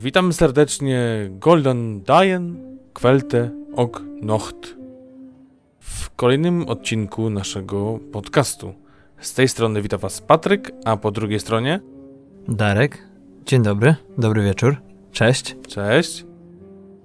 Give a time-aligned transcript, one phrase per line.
[0.00, 1.00] Witam serdecznie
[1.30, 4.76] Golden Dayen, Kwelte, Ok, Nocht
[5.80, 8.74] w kolejnym odcinku naszego podcastu.
[9.20, 11.80] Z tej strony witam Was Patryk, a po drugiej stronie
[12.48, 12.98] Darek.
[13.46, 14.76] Dzień dobry, dobry wieczór.
[15.12, 15.56] Cześć.
[15.68, 16.24] Cześć.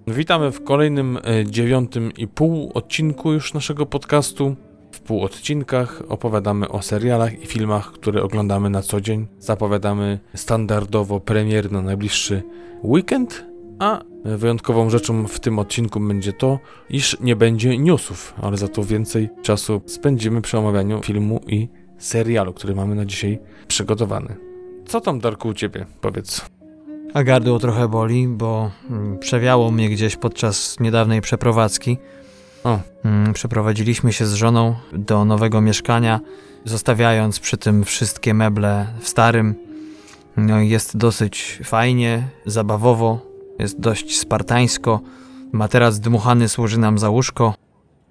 [0.07, 4.55] Witamy w kolejnym e, dziewiątym i pół odcinku już naszego podcastu.
[5.01, 9.27] W pół odcinkach opowiadamy o serialach i filmach, które oglądamy na co dzień.
[9.39, 12.43] Zapowiadamy standardowo premier na najbliższy
[12.83, 13.45] weekend,
[13.79, 18.83] a wyjątkową rzeczą w tym odcinku będzie to, iż nie będzie newsów, ale za to
[18.83, 24.35] więcej czasu spędzimy przy omawianiu filmu i serialu, który mamy na dzisiaj przygotowany.
[24.85, 25.85] Co tam, Darku, u ciebie?
[26.01, 26.45] Powiedz.
[27.13, 31.97] A gardło trochę boli, bo mm, przewiało mnie gdzieś podczas niedawnej przeprowadzki.
[32.63, 32.79] O.
[33.05, 36.19] Mm, Przeprowadziliśmy się z żoną do nowego mieszkania,
[36.65, 39.55] zostawiając przy tym wszystkie meble w starym.
[40.37, 43.19] No jest dosyć fajnie, zabawowo,
[43.59, 44.99] jest dość spartańsko.
[45.51, 47.53] Materac dmuchany służy nam za łóżko.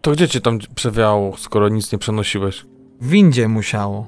[0.01, 2.67] To gdzie cię tam przewiało, skoro nic nie przenosiłeś?
[3.01, 4.07] W windzie musiało.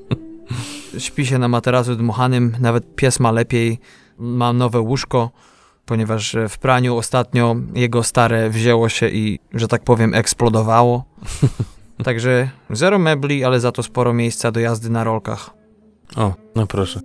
[0.98, 3.78] Śpi się na materacu dmuchanym, nawet pies ma lepiej,
[4.18, 5.30] ma nowe łóżko,
[5.90, 11.04] ponieważ w praniu ostatnio jego stare wzięło się i, że tak powiem, eksplodowało.
[12.04, 15.50] Także zero mebli, ale za to sporo miejsca do jazdy na rolkach.
[16.16, 17.00] O, no proszę.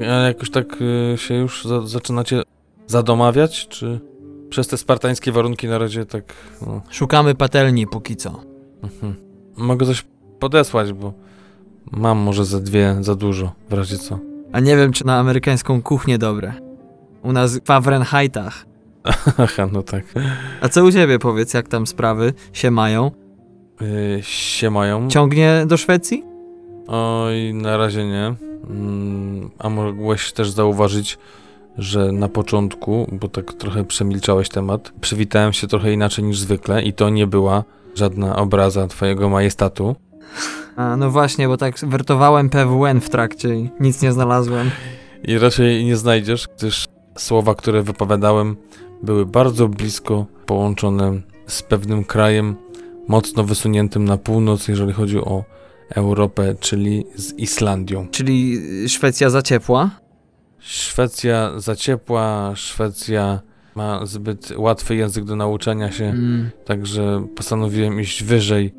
[0.00, 2.42] A jakoś tak y, się już za, zaczynacie
[2.86, 4.00] zadomawiać, czy
[4.48, 6.24] przez te spartańskie warunki na razie tak...
[6.66, 8.40] No, Szukamy patelni póki co.
[8.82, 9.14] mhm.
[9.56, 10.04] Mogę coś
[10.38, 11.12] podesłać, bo
[11.90, 14.18] mam może za dwie za dużo, w razie co.
[14.52, 16.69] A nie wiem, czy na amerykańską kuchnię dobre.
[17.22, 18.66] U nas w Fahrenheitach.
[19.38, 20.04] Aha, no tak.
[20.60, 23.10] A co u ciebie, powiedz, jak tam sprawy się mają?
[23.82, 25.08] Y, się mają.
[25.08, 26.24] Ciągnie do Szwecji?
[26.88, 28.34] Oj, na razie nie.
[28.70, 31.18] Mm, a mogłeś też zauważyć,
[31.78, 36.92] że na początku, bo tak trochę przemilczałeś temat, przywitałem się trochę inaczej niż zwykle i
[36.92, 37.64] to nie była
[37.94, 39.96] żadna obraza twojego majestatu.
[40.76, 44.70] A, no właśnie, bo tak wertowałem PWN w trakcie i nic nie znalazłem.
[45.24, 46.86] I raczej nie znajdziesz, gdyż
[47.18, 48.56] słowa, które wypowiadałem,
[49.02, 52.56] były bardzo blisko połączone z pewnym krajem
[53.08, 55.44] mocno wysuniętym na północ, jeżeli chodzi o
[55.94, 58.08] Europę, czyli z Islandią.
[58.10, 59.90] Czyli Szwecja za ciepła?
[60.58, 63.40] Szwecja za ciepła, Szwecja
[63.74, 66.50] ma zbyt łatwy język do nauczania się, Mm.
[66.64, 68.74] także postanowiłem iść wyżej.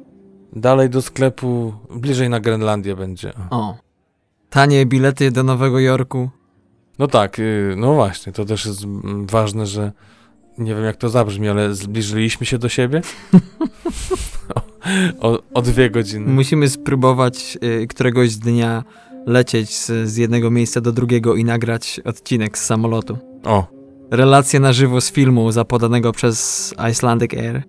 [0.55, 3.33] Dalej do sklepu, bliżej na Grenlandię będzie.
[3.49, 3.77] O.
[4.49, 6.29] Tanie bilety do Nowego Jorku.
[7.01, 9.91] No tak, y, no właśnie, to też jest mm, ważne, że
[10.57, 13.01] nie wiem jak to zabrzmi, ale zbliżyliśmy się do siebie
[15.19, 16.33] o, o, dwie godziny.
[16.33, 18.83] Musimy spróbować y, któregoś dnia
[19.25, 23.17] lecieć z, z jednego miejsca do drugiego i nagrać odcinek z samolotu.
[23.43, 23.67] O,
[24.11, 27.63] Relację na żywo z filmu zapodanego przez Icelandic Air.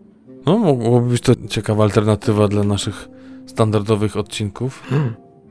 [0.46, 3.08] no mogłoby być to ciekawa alternatywa dla naszych
[3.46, 4.82] standardowych odcinków.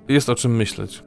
[0.08, 1.03] Jest o czym myśleć.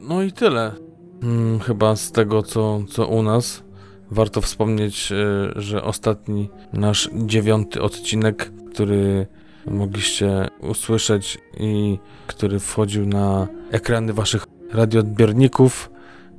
[0.00, 0.91] No i tyle.
[1.22, 3.62] Hmm, chyba z tego, co, co u nas.
[4.10, 5.16] Warto wspomnieć, e,
[5.56, 9.26] że ostatni nasz dziewiąty odcinek, który
[9.66, 15.90] mogliście usłyszeć i który wchodził na ekrany waszych radioodbiorników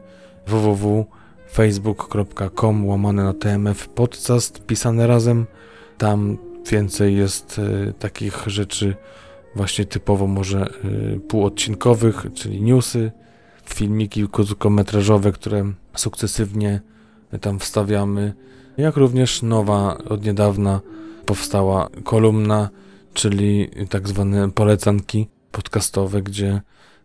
[0.47, 5.45] www.facebook.com łamane na TMF podcast pisane razem.
[5.97, 6.37] Tam
[6.71, 8.95] więcej jest y, takich rzeczy
[9.55, 10.69] właśnie typowo może
[11.15, 13.11] y, półodcinkowych, czyli newsy,
[13.65, 16.81] filmiki krótkometrażowe, które sukcesywnie
[17.41, 18.33] tam wstawiamy,
[18.77, 20.81] jak również nowa od niedawna
[21.25, 22.69] powstała kolumna,
[23.13, 26.61] czyli tak zwane polecanki podcastowe, gdzie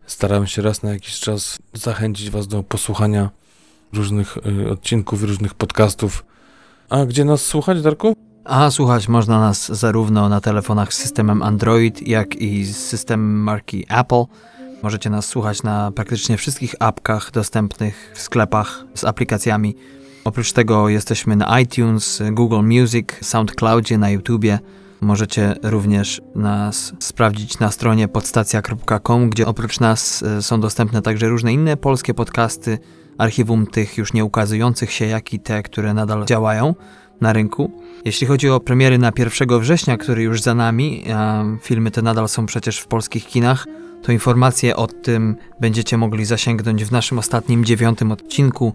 [0.07, 3.31] staram się raz na jakiś czas zachęcić Was do posłuchania
[3.93, 6.25] różnych y, odcinków, różnych podcastów.
[6.89, 8.15] A gdzie nas słuchać, Darku?
[8.45, 13.87] A słuchać można nas zarówno na telefonach z systemem Android, jak i z systemem marki
[13.89, 14.25] Apple.
[14.83, 19.77] Możecie nas słuchać na praktycznie wszystkich apkach dostępnych w sklepach z aplikacjami.
[20.25, 24.59] Oprócz tego jesteśmy na iTunes, Google Music, SoundCloudzie, na YouTubie.
[25.05, 31.53] Możecie również nas sprawdzić na stronie podstacja.com, gdzie oprócz nas e, są dostępne także różne
[31.53, 32.79] inne polskie podcasty,
[33.19, 36.75] archiwum tych już nie ukazujących się, jak i te, które nadal działają
[37.21, 37.73] na rynku.
[38.05, 42.29] Jeśli chodzi o premiery na 1 września, który już za nami, a filmy te nadal
[42.29, 43.67] są przecież w polskich kinach,
[44.03, 48.75] to informacje o tym będziecie mogli zasięgnąć w naszym ostatnim dziewiątym odcinku,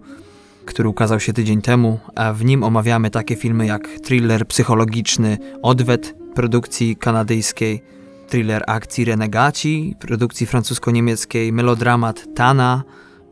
[0.70, 6.14] który ukazał się tydzień temu, a w nim omawiamy takie filmy jak thriller psychologiczny Odwet
[6.34, 7.82] produkcji kanadyjskiej,
[8.28, 12.82] thriller akcji Renegaci produkcji francusko-niemieckiej, melodramat Tana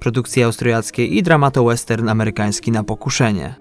[0.00, 3.54] produkcji austriackiej i dramato-western amerykański na pokuszenie.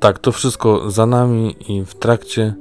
[0.00, 2.54] Tak, to wszystko za nami i w trakcie.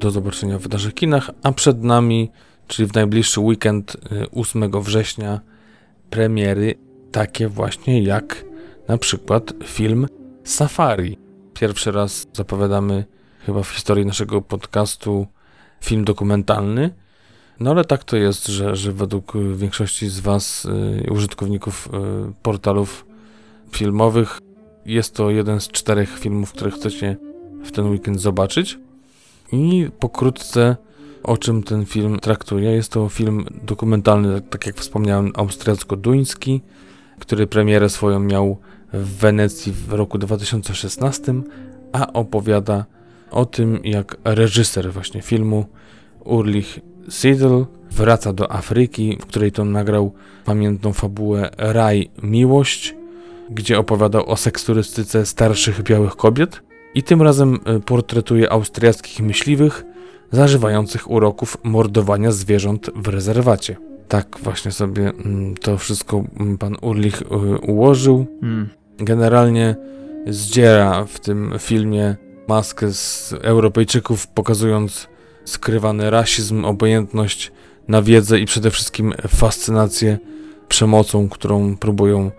[0.00, 2.30] Do zobaczenia w naszych kinach, a przed nami,
[2.66, 3.96] czyli w najbliższy weekend
[4.32, 5.40] 8 y, września,
[6.10, 6.74] premiery
[7.12, 8.44] takie właśnie jak
[8.88, 10.06] na przykład film
[10.44, 11.18] Safari.
[11.54, 13.04] Pierwszy raz zapowiadamy
[13.46, 15.26] chyba w historii naszego podcastu
[15.80, 16.90] film dokumentalny.
[17.60, 20.64] No ale tak to jest, że, że według większości z Was,
[21.06, 21.90] y, użytkowników y,
[22.42, 23.06] portalów
[23.72, 24.38] filmowych,
[24.86, 27.16] jest to jeden z czterech filmów, które chcecie
[27.64, 28.78] w ten weekend zobaczyć.
[29.52, 30.76] I pokrótce
[31.22, 32.70] o czym ten film traktuje.
[32.70, 36.60] Jest to film dokumentalny, tak jak wspomniałem, austriacko-duński,
[37.18, 38.58] który premierę swoją miał
[38.92, 41.34] w Wenecji w roku 2016,
[41.92, 42.84] a opowiada
[43.30, 45.66] o tym, jak reżyser właśnie filmu
[46.24, 50.12] Urlich Siedl wraca do Afryki, w której to nagrał
[50.44, 52.94] pamiętną fabułę Raj Miłość,
[53.50, 56.62] gdzie opowiadał o seksturystyce starszych białych kobiet
[56.94, 59.84] i tym razem e, portretuje austriackich myśliwych
[60.30, 63.76] zażywających uroków mordowania zwierząt w rezerwacie.
[64.08, 68.26] Tak właśnie sobie mm, to wszystko mm, pan Urlich e, ułożył.
[68.40, 68.68] Hmm.
[68.98, 69.76] Generalnie
[70.26, 72.16] zdziera w tym filmie
[72.48, 75.08] maskę z Europejczyków, pokazując
[75.44, 77.52] skrywany rasizm, obojętność
[77.88, 80.18] na wiedzę i przede wszystkim fascynację
[80.68, 82.30] przemocą, którą próbują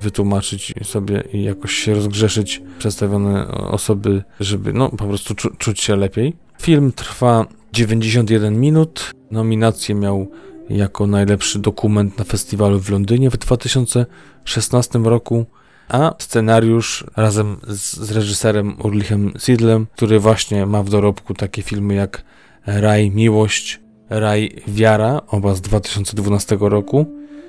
[0.00, 5.96] wytłumaczyć sobie i jakoś się rozgrzeszyć przedstawione osoby, żeby no po prostu czu czuć się
[5.96, 6.36] lepiej.
[6.60, 9.10] Film trwa 91 minut.
[9.30, 10.30] Nominację miał
[10.70, 15.46] jako najlepszy dokument na festiwalu w Londynie w 2016 roku,
[15.88, 21.94] a scenariusz razem z, z reżyserem Urlichem Sidlem, który właśnie ma w dorobku takie filmy
[21.94, 22.24] jak
[22.66, 27.06] Raj Miłość, Raj Wiara, oba z 2012 roku.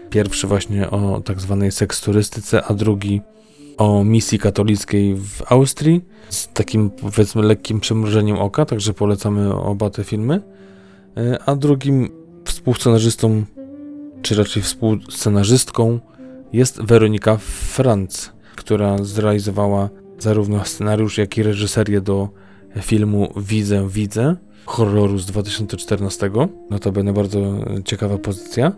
[0.09, 3.21] Pierwszy właśnie o tak zwanej seksturystyce, a drugi
[3.77, 10.03] o misji katolickiej w Austrii z takim powiedzmy lekkim przymrużeniem oka, także polecamy oba te
[10.03, 10.41] filmy.
[11.17, 13.45] E, a drugim współscenarzystą,
[14.21, 15.99] czy raczej współscenarzystką
[16.53, 22.29] jest Weronika Franz, która zrealizowała zarówno scenariusz, jak i reżyserię do
[22.81, 26.31] filmu Widzę, Widzę, horroru z 2014.
[26.69, 27.39] Notabene bardzo
[27.85, 28.71] ciekawa pozycja.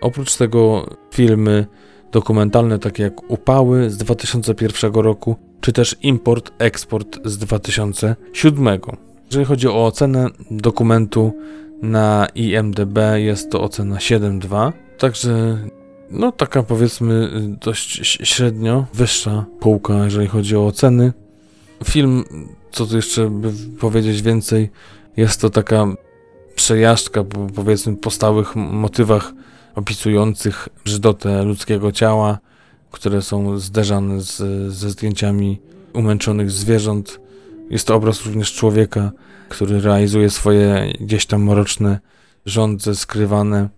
[0.00, 1.66] Oprócz tego filmy
[2.12, 8.78] dokumentalne takie jak Upały z 2001 roku, czy też Import, Eksport z 2007.
[9.26, 11.32] Jeżeli chodzi o ocenę dokumentu
[11.82, 15.58] na IMDB jest to ocena 7.2, także
[16.10, 17.30] no taka powiedzmy
[17.60, 21.12] dość średnio wyższa półka, jeżeli chodzi o oceny.
[21.84, 22.24] Film,
[22.72, 24.70] co tu jeszcze by powiedzieć więcej,
[25.16, 25.86] jest to taka
[26.54, 29.32] przejażdżka, powiedzmy po stałych motywach
[29.74, 32.38] opisujących brzydotę ludzkiego ciała,
[32.90, 34.36] które są zderzane z,
[34.72, 35.60] ze zdjęciami
[35.92, 37.20] umęczonych zwierząt.
[37.70, 39.12] Jest to obraz również człowieka,
[39.48, 42.00] który realizuje swoje gdzieś tam mroczne
[42.46, 43.68] żądze skrywane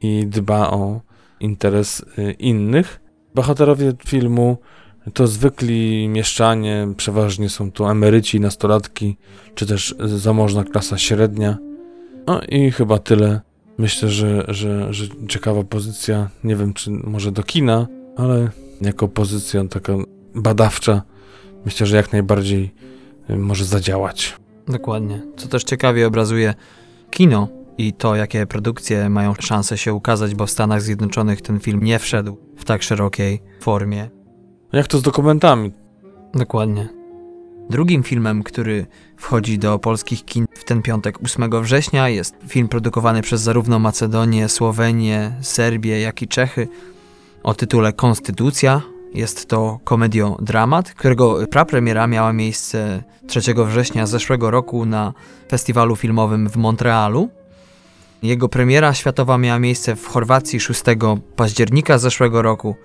[0.00, 1.00] i dba o
[1.40, 3.00] interes y, innych.
[3.34, 4.56] Bohaterowie filmu
[5.14, 9.16] to zwykli mieszczanie, przeważnie są to emeryci, nastolatki,
[9.54, 11.58] czy też zamożna klasa średnia.
[12.26, 13.40] No i chyba tyle
[13.78, 19.64] Myślę, że, że, że ciekawa pozycja, nie wiem czy może do kina, ale jako pozycja
[19.64, 19.92] taka
[20.34, 21.02] badawcza,
[21.64, 22.74] myślę, że jak najbardziej
[23.30, 24.36] y, może zadziałać.
[24.68, 25.22] Dokładnie.
[25.36, 26.54] Co też ciekawie obrazuje
[27.10, 27.48] kino
[27.78, 31.98] i to, jakie produkcje mają szansę się ukazać, bo w Stanach Zjednoczonych ten film nie
[31.98, 34.10] wszedł w tak szerokiej formie.
[34.72, 35.72] Jak to z dokumentami?
[36.34, 36.88] Dokładnie.
[37.70, 43.22] Drugim filmem, który wchodzi do polskich kin w ten piątek 8 września jest film produkowany
[43.22, 46.68] przez zarówno Macedonię, Słowenię, Serbię, jak i Czechy
[47.42, 48.82] o tytule Konstytucja.
[49.14, 55.12] Jest to komediodramat, którego prapremiera miała miejsce 3 września zeszłego roku na
[55.50, 57.28] festiwalu filmowym w Montrealu.
[58.22, 60.82] Jego premiera światowa miała miejsce w Chorwacji 6
[61.36, 62.76] października zeszłego roku.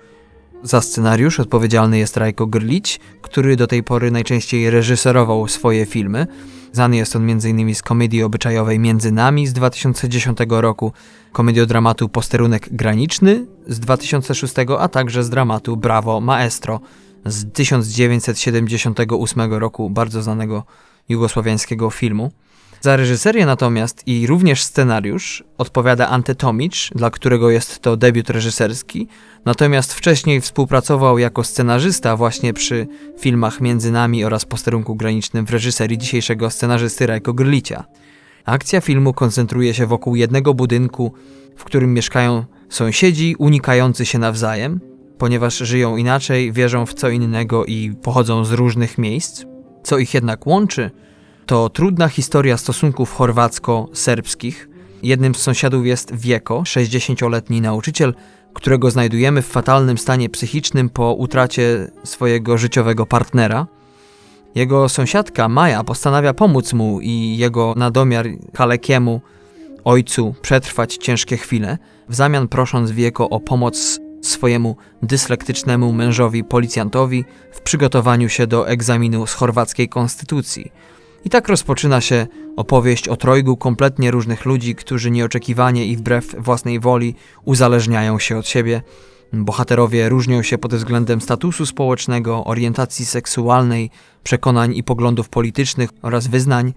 [0.64, 6.26] Za scenariusz odpowiedzialny jest Rajko Grlić, który do tej pory najczęściej reżyserował swoje filmy.
[6.72, 7.74] Znany jest on m.in.
[7.74, 10.92] z komedii obyczajowej Między Nami z 2010 roku,
[11.32, 16.80] komediodramatu Posterunek Graniczny z 2006, a także z dramatu Bravo Maestro
[17.26, 20.64] z 1978 roku, bardzo znanego
[21.08, 22.32] jugosłowiańskiego filmu.
[22.84, 29.08] Za reżyserię natomiast i również scenariusz odpowiada Ante Tomic, dla którego jest to debiut reżyserski,
[29.44, 32.86] natomiast wcześniej współpracował jako scenarzysta właśnie przy
[33.18, 37.84] filmach Między Nami oraz Posterunku Granicznym w reżyserii dzisiejszego scenarzysty Rajko Grlicia.
[38.44, 41.12] Akcja filmu koncentruje się wokół jednego budynku,
[41.56, 44.80] w którym mieszkają sąsiedzi unikający się nawzajem,
[45.18, 49.44] ponieważ żyją inaczej, wierzą w co innego i pochodzą z różnych miejsc.
[49.82, 50.90] Co ich jednak łączy–
[51.46, 54.68] to trudna historia stosunków chorwacko-serbskich.
[55.02, 58.14] Jednym z sąsiadów jest Wieko, 60-letni nauczyciel,
[58.54, 63.66] którego znajdujemy w fatalnym stanie psychicznym po utracie swojego życiowego partnera.
[64.54, 69.20] Jego sąsiadka Maja postanawia pomóc mu i jego nadomiar Kalekiemu,
[69.84, 77.60] ojcu, przetrwać ciężkie chwile, w zamian prosząc Wieko o pomoc swojemu dyslektycznemu mężowi policjantowi w
[77.60, 80.72] przygotowaniu się do egzaminu z chorwackiej konstytucji–
[81.24, 82.26] i tak rozpoczyna się
[82.56, 87.14] opowieść o trojgu kompletnie różnych ludzi, którzy nieoczekiwanie i wbrew własnej woli
[87.44, 88.82] uzależniają się od siebie.
[89.32, 93.90] Bohaterowie różnią się pod względem statusu społecznego, orientacji seksualnej,
[94.22, 96.72] przekonań i poglądów politycznych oraz wyznań,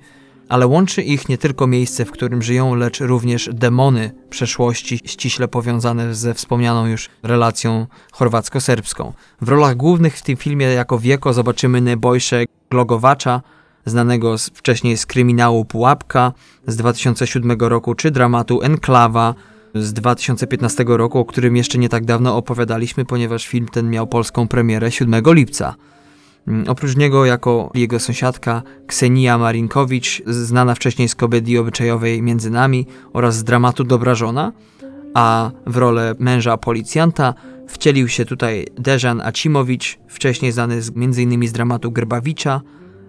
[0.50, 6.16] ale łączy ich nie tylko miejsce, w którym żyją, lecz również demony przeszłości ściśle powiązane
[6.16, 9.12] ze wspomnianą już relacją chorwacko-serbską.
[9.42, 13.42] W rolach głównych w tym filmie jako wieko zobaczymy Nebojsze Glogowacza,
[13.89, 16.34] znanego z, wcześniej z kryminału Pułapka
[16.67, 19.36] z 2007 roku, czy dramatu Enklawa
[19.75, 24.48] z 2015 roku, o którym jeszcze nie tak dawno opowiadaliśmy, ponieważ film ten miał polską
[24.48, 25.75] premierę 7 lipca.
[26.48, 32.86] Mm, oprócz niego, jako jego sąsiadka Ksenia Marinkowicz, znana wcześniej z komedii obyczajowej Między Nami
[33.13, 34.51] oraz z dramatu Dobra Żona,
[35.13, 37.34] a w rolę męża policjanta
[37.67, 41.48] wcielił się tutaj Dejan Acimowicz, wcześniej znany z, m.in.
[41.48, 42.62] z dramatu Grbawicza,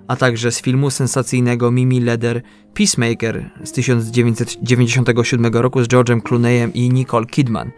[0.09, 2.43] a także z filmu sensacyjnego Mimi Leder
[2.75, 7.71] Peacemaker z 1997 roku z George'em Clooneyem i Nicole Kidman.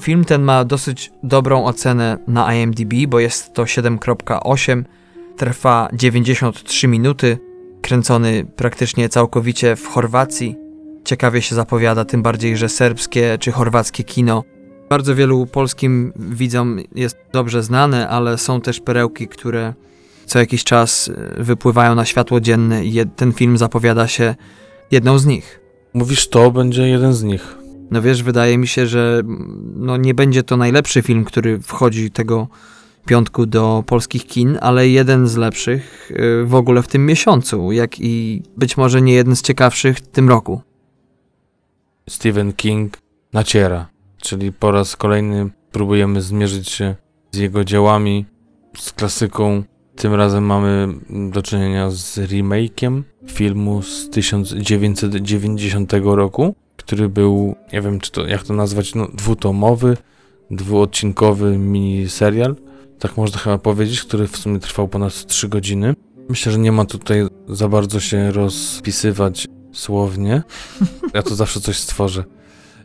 [0.00, 4.84] Film ten ma dosyć dobrą ocenę na IMDb, bo jest to 7.8,
[5.36, 7.38] trwa 93 minuty,
[7.82, 10.56] kręcony praktycznie całkowicie w Chorwacji.
[11.04, 14.44] Ciekawie się zapowiada, tym bardziej, że serbskie czy chorwackie kino
[14.88, 19.74] bardzo wielu polskim widzom jest dobrze znane, ale są też perełki, które
[20.26, 24.34] co jakiś czas y, wypływają na światło dzienne i ten film zapowiada się
[24.90, 25.60] jedną z nich.
[25.94, 27.56] Mówisz to, będzie jeden z nich.
[27.90, 32.10] No wiesz, wydaje mi się, że mm, no nie będzie to najlepszy film, który wchodzi
[32.10, 32.48] tego
[33.06, 38.00] piątku do polskich kin, ale jeden z lepszych y, w ogóle w tym miesiącu, jak
[38.00, 40.60] i być może nie jeden z ciekawszych w tym roku.
[42.08, 42.98] Stephen King
[43.32, 43.88] naciera,
[44.22, 46.94] czyli po raz kolejny próbujemy zmierzyć się
[47.32, 48.26] z jego dziełami,
[48.78, 49.62] z klasyką
[49.96, 50.88] tym razem mamy
[51.30, 58.42] do czynienia z remake'iem filmu z 1990 roku, który był, nie wiem czy to, jak
[58.42, 59.96] to nazwać, no, dwutomowy,
[60.50, 62.56] dwuodcinkowy miniserial,
[62.98, 65.94] tak można chyba powiedzieć, który w sumie trwał ponad 3 godziny.
[66.28, 70.42] Myślę, że nie ma tutaj za bardzo się rozpisywać słownie.
[71.14, 72.24] Ja to zawsze coś stworzę.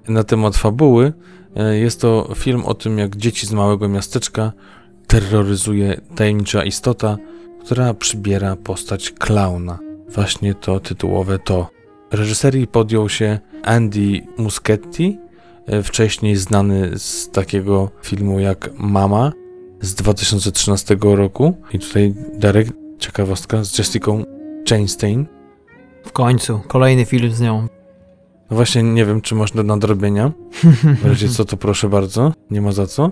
[0.07, 1.13] Na temat fabuły
[1.55, 4.51] e, jest to film o tym, jak dzieci z małego miasteczka
[5.11, 7.17] terroryzuje tajemnicza istota,
[7.65, 9.79] która przybiera postać klauna.
[10.09, 11.69] Właśnie to tytułowe to.
[12.11, 15.17] Reżyserii podjął się Andy Muschietti,
[15.65, 19.31] e, wcześniej znany z takiego filmu jak Mama
[19.81, 21.57] z 2013 roku.
[21.73, 22.67] I tutaj Darek,
[22.99, 24.11] ciekawostka, z Jessica
[24.69, 25.25] Chastain.
[26.05, 27.67] W końcu, kolejny film z nią.
[28.49, 30.31] Właśnie nie wiem, czy można nadrobienia.
[31.01, 33.11] W razie co, to proszę bardzo, nie ma za co.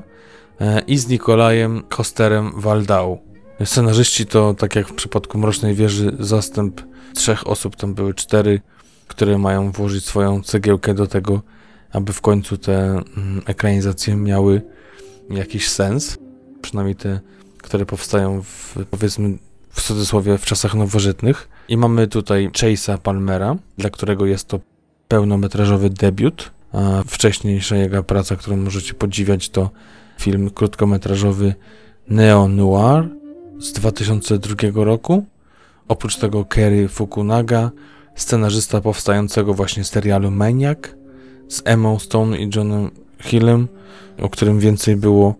[0.61, 3.19] E, I z Nikolajem Kosterem Waldau.
[3.65, 6.81] Scenarzyści to, tak jak w przypadku Mrocznej Wieży, zastęp
[7.13, 8.61] trzech osób, tam były cztery,
[9.07, 11.41] które mają włożyć swoją cegiełkę do tego,
[11.91, 14.61] aby w końcu te mm, ekranizacje miały
[15.29, 16.17] jakiś sens.
[16.61, 17.19] Przynajmniej te,
[17.57, 19.37] które powstają w, powiedzmy,
[19.69, 21.49] w cudzysłowie, w czasach nowożytnych.
[21.67, 24.59] I mamy tutaj Chase'a Palmera, dla którego jest to
[25.07, 29.69] pełnometrażowy debiut, a wcześniejsza jego praca, którą możecie podziwiać, to
[30.19, 31.53] film krótkometrażowy
[32.09, 33.09] Neo Noir
[33.59, 35.25] z 2002 roku.
[35.87, 37.71] Oprócz tego Kerry Fukunaga,
[38.15, 40.79] scenarzysta powstającego właśnie serialu Maniac
[41.47, 43.67] z Emma Stone i Johnem Hillem,
[44.21, 45.35] o którym więcej było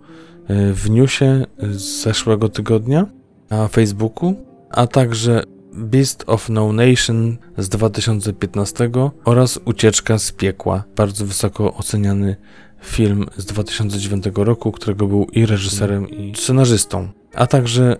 [0.48, 3.06] e, w newsie z zeszłego tygodnia
[3.50, 4.36] na Facebooku,
[4.70, 5.44] a także
[5.74, 8.90] Beast of No Nation z 2015
[9.26, 12.36] oraz Ucieczka z piekła, bardzo wysoko oceniany
[12.84, 17.98] film z 2009 roku, którego był i reżyserem, i scenarzystą, a także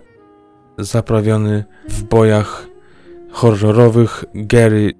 [0.78, 2.66] zaprawiony w bojach
[3.30, 4.92] horrorowych Gary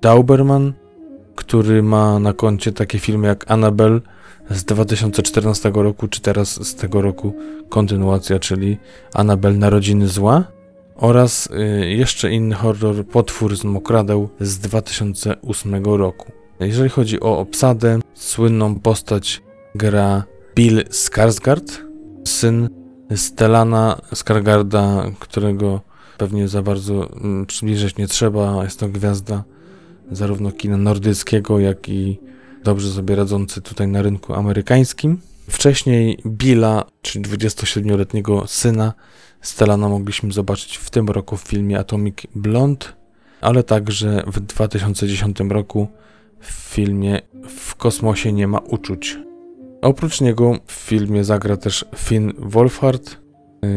[0.00, 0.72] Dauberman,
[1.34, 4.00] który ma na koncie takie filmy jak Annabelle
[4.50, 7.34] z 2014 roku, czy teraz z tego roku
[7.68, 8.78] kontynuacja, czyli
[9.14, 10.44] Annabelle Narodziny Zła
[10.96, 16.37] oraz y, jeszcze inny horror Potwór z Mokradeł z 2008 roku.
[16.60, 19.42] Jeżeli chodzi o obsadę, słynną postać
[19.74, 20.24] gra
[20.54, 21.72] Bill Skarsgård,
[22.24, 22.68] syn
[23.16, 25.80] Stellana Skarsgarda, którego
[26.18, 28.64] pewnie za bardzo mm, przybliżyć nie trzeba.
[28.64, 29.44] Jest to gwiazda
[30.10, 32.20] zarówno kina nordyckiego, jak i
[32.64, 35.20] dobrze sobie radzący tutaj na rynku amerykańskim.
[35.50, 38.92] Wcześniej Billa, czyli 27-letniego syna
[39.40, 42.86] Stellana mogliśmy zobaczyć w tym roku w filmie Atomic Blonde,
[43.40, 45.88] ale także w 2010 roku
[46.40, 49.18] w filmie W kosmosie nie ma uczuć.
[49.82, 53.16] Oprócz niego w filmie zagra też Finn Wolfhard,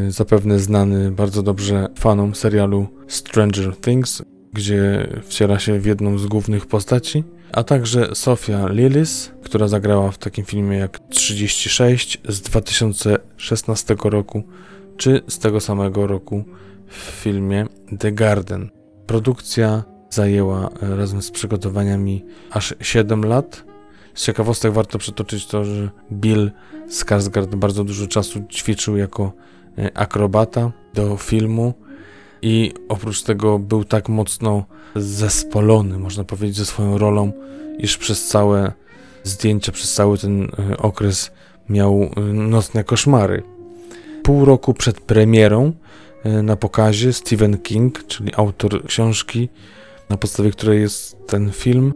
[0.08, 6.26] y, zapewne znany bardzo dobrze fanom serialu Stranger Things, gdzie wciela się w jedną z
[6.26, 13.96] głównych postaci, a także Sofia Lillis, która zagrała w takim filmie jak 36 z 2016
[14.04, 14.44] roku,
[14.98, 16.44] czy z tego samego roku
[16.88, 17.66] w filmie
[18.00, 18.70] The Garden.
[19.08, 23.64] Produkcja zajęła e, razem z przygotowaniami aż 7 lat.
[24.14, 26.52] Z ciekawostek warto przytoczyć to, że Bill
[26.90, 29.32] Skarsgård bardzo dużo czasu ćwiczył jako
[29.78, 31.74] e, akrobata do filmu
[32.42, 37.32] i oprócz tego był tak mocno zespolony, można powiedzieć, ze swoją rolą,
[37.78, 38.72] iż przez całe
[39.24, 41.32] zdjęcia, przez cały ten e, okres
[41.70, 43.44] miał nocne koszmary.
[44.24, 45.74] Pół roku przed premierą
[46.44, 49.50] na pokazie Stephen King, czyli autor książki
[50.12, 51.94] na podstawie której jest ten film,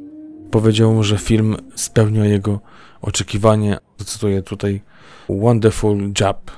[0.52, 2.60] powiedział, że film spełnia jego
[3.02, 3.78] oczekiwanie.
[4.06, 4.82] Cytuję tutaj
[5.30, 6.52] Wonderful Job.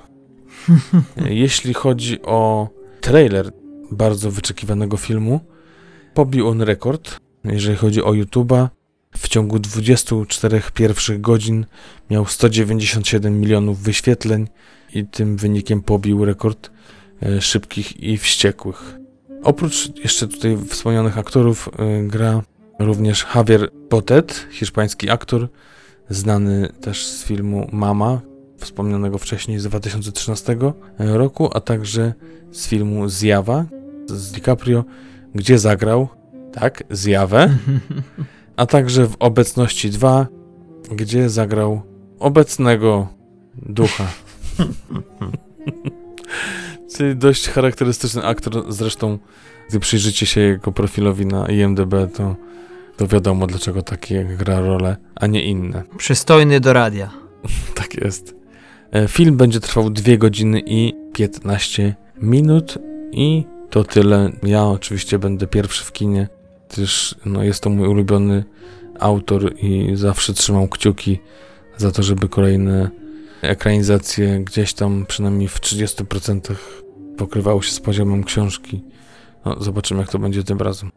[1.43, 2.69] Jeśli chodzi o
[3.01, 3.51] trailer
[3.91, 5.39] bardzo wyczekiwanego filmu,
[6.13, 7.17] pobił on rekord.
[7.43, 8.67] Jeżeli chodzi o YouTube'a,
[9.17, 11.65] w ciągu 24 pierwszych godzin
[12.09, 14.47] miał 197 milionów wyświetleń
[14.93, 16.71] i tym wynikiem pobił rekord
[17.21, 18.97] e, szybkich i wściekłych.
[19.43, 21.69] Oprócz jeszcze tutaj wspomnianych aktorów
[22.03, 22.41] y, gra
[22.79, 25.47] również Javier Botet, hiszpański aktor,
[26.09, 28.21] znany też z filmu Mama,
[28.57, 30.57] wspomnianego wcześniej z 2013
[30.97, 32.13] roku, a także
[32.51, 33.65] z filmu Zjawa
[34.07, 34.83] z DiCaprio,
[35.35, 36.07] gdzie zagrał,
[36.53, 37.57] tak, Zjawę,
[38.57, 40.27] a także w Obecności 2,
[40.91, 41.81] gdzie zagrał
[42.19, 43.07] obecnego
[43.55, 44.07] ducha.
[46.95, 49.17] Czyli dość charakterystyczny aktor, zresztą
[49.69, 52.35] gdy przyjrzycie się jego profilowi na IMDB, to,
[52.97, 55.83] to wiadomo dlaczego taki gra rolę, a nie inne.
[55.97, 57.11] Przystojny do radia.
[57.75, 58.35] tak jest.
[58.91, 62.77] E, film będzie trwał 2 godziny i 15 minut
[63.11, 64.31] i to tyle.
[64.43, 66.27] Ja oczywiście będę pierwszy w kinie,
[66.69, 68.43] gdyż no, jest to mój ulubiony
[68.99, 71.19] autor i zawsze trzymam kciuki
[71.77, 72.89] za to, żeby kolejne
[73.41, 76.55] ekranizacje gdzieś tam przynajmniej w 30%
[77.17, 78.83] pokrywało się z poziomem książki.
[79.45, 80.89] No, zobaczymy, jak to będzie tym razem.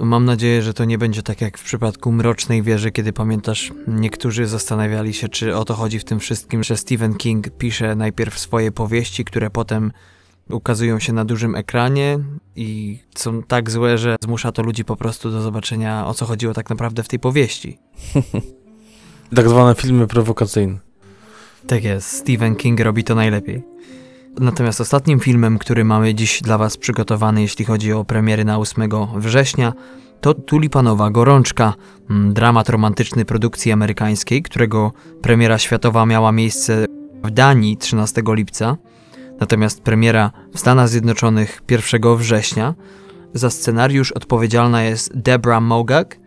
[0.00, 4.46] Mam nadzieję, że to nie będzie tak jak w przypadku Mrocznej Wieży, kiedy pamiętasz, niektórzy
[4.46, 8.72] zastanawiali się, czy o to chodzi w tym wszystkim, że Stephen King pisze najpierw swoje
[8.72, 9.92] powieści, które potem
[10.50, 12.18] ukazują się na dużym ekranie
[12.56, 16.54] i są tak złe, że zmusza to ludzi po prostu do zobaczenia, o co chodziło
[16.54, 17.78] tak naprawdę w tej powieści.
[19.36, 20.87] tak zwane filmy prowokacyjne.
[21.68, 23.62] Tak jest, Stephen King robi to najlepiej.
[24.40, 28.88] Natomiast ostatnim filmem, który mamy dziś dla Was przygotowany, jeśli chodzi o premiery na 8
[29.16, 29.72] września,
[30.20, 31.74] to Tulipanowa Gorączka,
[32.10, 36.86] mm, dramat romantyczny produkcji amerykańskiej, którego premiera światowa miała miejsce
[37.24, 38.76] w Danii 13 lipca,
[39.40, 42.74] natomiast premiera w Stanach Zjednoczonych 1 września.
[43.34, 46.18] Za scenariusz odpowiedzialna jest Debra Mogak,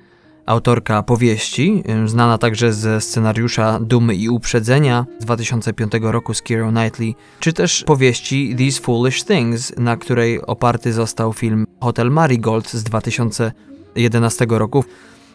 [0.45, 7.15] autorka powieści, znana także ze scenariusza Dumy i Uprzedzenia z 2005 roku z Keira Knightley,
[7.39, 14.45] czy też powieści These Foolish Things, na której oparty został film Hotel Marigold z 2011
[14.49, 14.85] roku.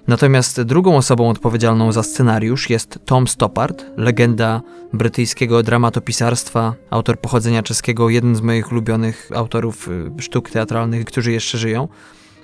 [0.08, 8.10] Natomiast drugą osobą odpowiedzialną za scenariusz jest Tom Stoppard, legenda brytyjskiego dramatopisarstwa, autor pochodzenia czeskiego,
[8.10, 11.88] jeden z moich ulubionych autorów y, sztuk teatralnych, którzy jeszcze żyją.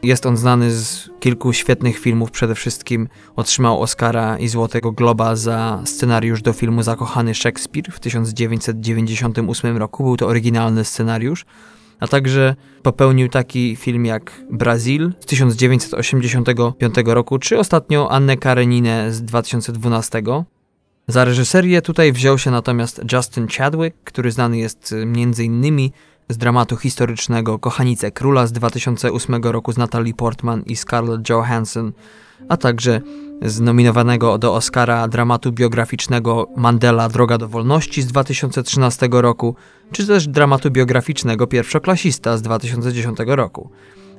[0.02, 5.82] Jest on znany z kilku świetnych filmów, przede wszystkim otrzymał Oscara i Złotego Globa za
[5.84, 10.04] scenariusz do filmu Zakochany Szekspir w 1998 roku.
[10.04, 11.44] Był to oryginalny scenariusz,
[12.00, 19.22] a także popełnił taki film jak Brazil z 1985 roku, czy ostatnio Annę Kareninę z
[19.22, 20.22] 2012.
[21.08, 25.90] Za reżyserię tutaj wziął się natomiast Justin Chadwick, który znany jest m.in
[26.28, 31.92] z dramatu historycznego Kochanice Króla z 2008 roku z Natalie Portman i Scarlett Johansson,
[32.48, 33.00] a także
[33.42, 39.56] z nominowanego do Oscara dramatu biograficznego Mandela Droga do Wolności z 2013 roku,
[39.92, 43.70] czy też dramatu biograficznego Pierwszoklasista z 2010 roku.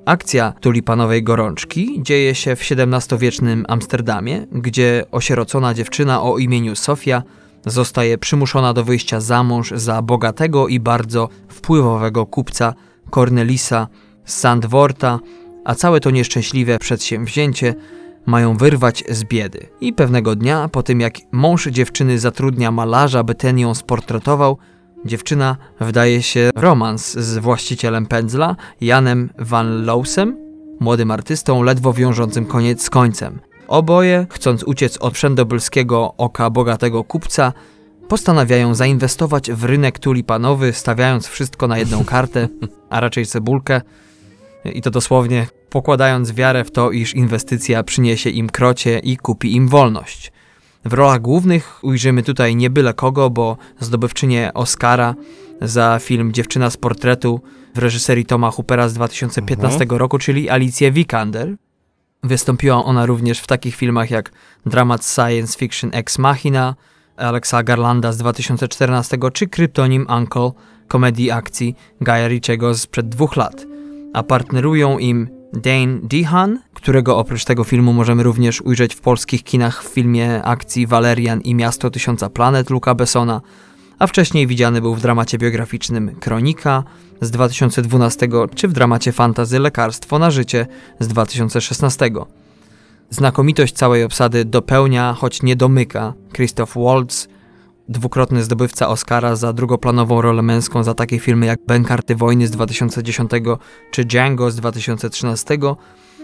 [0.06, 7.24] Akcja tulipanowej gorączki dzieje się w XVII-wiecznym Amsterdamie, gdzie osierocona dziewczyna o imieniu Sofia
[7.66, 12.74] zostaje przymuszona do wyjścia za mąż za bogatego i bardzo wpływowego kupca
[13.12, 13.88] Cornelisa
[14.26, 15.20] Sandworta,
[15.66, 17.76] a całe to nieszczęśliwe przedsięwzięcie
[18.26, 19.68] mają wyrwać z biedy.
[19.82, 24.58] I pewnego dnia, po tym jak mąż dziewczyny zatrudnia malarza, by ten ją sportretował,
[25.06, 30.38] dziewczyna wdaje się romans z właścicielem pędzla, Janem Van Lousem,
[30.80, 33.40] młodym artystą, ledwo wiążącym koniec z końcem.
[33.74, 37.54] Oboje, chcąc uciec od wszędobylskiego oka bogatego kupca,
[38.08, 42.48] postanawiają zainwestować w rynek tulipanowy, stawiając wszystko na jedną kartę,
[42.90, 43.82] a raczej cebulkę.
[44.66, 49.68] I to dosłownie pokładając wiarę w to, iż inwestycja przyniesie im krocie i kupi im
[49.68, 50.32] wolność.
[50.86, 55.16] W rolach głównych ujrzymy tutaj nie byle kogo, bo zdobywczynię Oscara
[55.62, 57.42] za film Dziewczyna z portretu
[57.76, 60.00] w reżyserii Toma Hoopera z 2015 mhm.
[60.00, 61.56] roku, czyli Alicję Vikander.
[62.24, 64.32] Wystąpiła ona również w takich filmach jak
[64.66, 66.76] dramat science fiction Ex Machina,
[67.18, 70.52] Alexa Garlanda z 2014 czy Kryptonim Uncle,
[70.88, 73.66] komedii akcji Gaia Ritchiego sprzed dwóch lat.
[74.14, 79.84] A partnerują im Dane Dehan, którego oprócz tego filmu możemy również ujrzeć w polskich kinach
[79.84, 83.42] w filmie akcji Valerian i Miasto Tysiąca Planet Luca Bessona,
[84.00, 86.84] a wcześniej widziany był w dramacie biograficznym Kronika
[87.26, 90.68] z 2012 czy w dramacie fantazy Lekarstwo na życie
[91.00, 92.12] z 2016.
[93.10, 97.28] Znakomitość całej obsady dopełnia, choć nie domyka, Christoph Waltz,
[97.90, 103.32] dwukrotny zdobywca Oscara za drugoplanową rolę męską za takie filmy jak Bękarty Wojny z 2010
[103.92, 105.58] czy Django z 2013.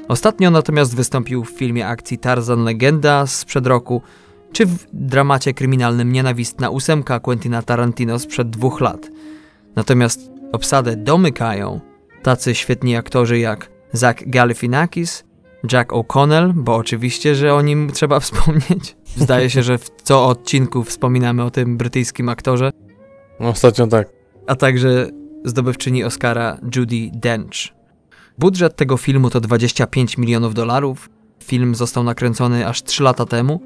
[0.07, 4.01] Ostatnio natomiast wystąpił w filmie akcji Tarzan Legenda sprzed roku,
[4.51, 9.07] czy w dramacie kryminalnym Nienawistna ósemka Quentina Tarantino sprzed dwóch lat.
[9.75, 11.79] Natomiast obsadę domykają
[12.23, 15.23] tacy świetni aktorzy jak Zach Galifianakis,
[15.71, 18.95] Jack O'Connell, bo oczywiście, że o nim trzeba wspomnieć.
[19.15, 22.71] Zdaje się, że w co odcinku wspominamy o tym brytyjskim aktorze.
[23.39, 24.09] Ostatnio tak.
[24.47, 25.07] A także
[25.45, 27.73] zdobywczyni Oscara Judy Dench.
[28.37, 31.09] Budżet tego filmu to 25 milionów dolarów.
[31.43, 33.61] Film został nakręcony aż 3 lata temu.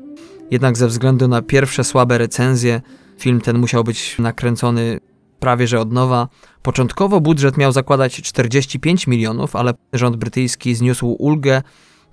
[0.51, 2.81] Jednak ze względu na pierwsze słabe recenzje,
[3.19, 4.99] film ten musiał być nakręcony
[5.43, 6.27] prawie że od nowa.
[6.61, 11.61] Początkowo budżet miał zakładać 45 milionów, ale rząd brytyjski zniósł ulgę,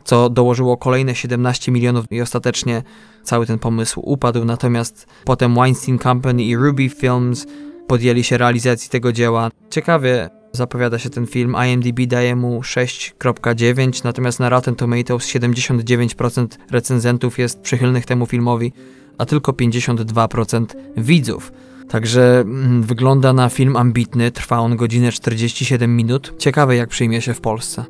[0.05, 2.83] co dołożyło kolejne 17 milionów i ostatecznie
[3.23, 4.45] cały ten pomysł upadł.
[4.45, 7.47] Natomiast potem Weinstein Company i Ruby Films
[7.87, 9.51] podjęli się realizacji tego dzieła.
[9.71, 11.57] Ciekawie zapowiada się ten film.
[11.69, 18.73] IMDb daje mu 6.9, natomiast na Rotten Tomatoes 79% recenzentów jest przychylnych temu filmowi,
[19.19, 20.67] a tylko 52%
[20.97, 21.53] widzów.
[21.91, 26.35] Także mm, wygląda na film ambitny, trwa on godzinę 47 minut.
[26.39, 27.85] Ciekawe jak przyjmie się w Polsce.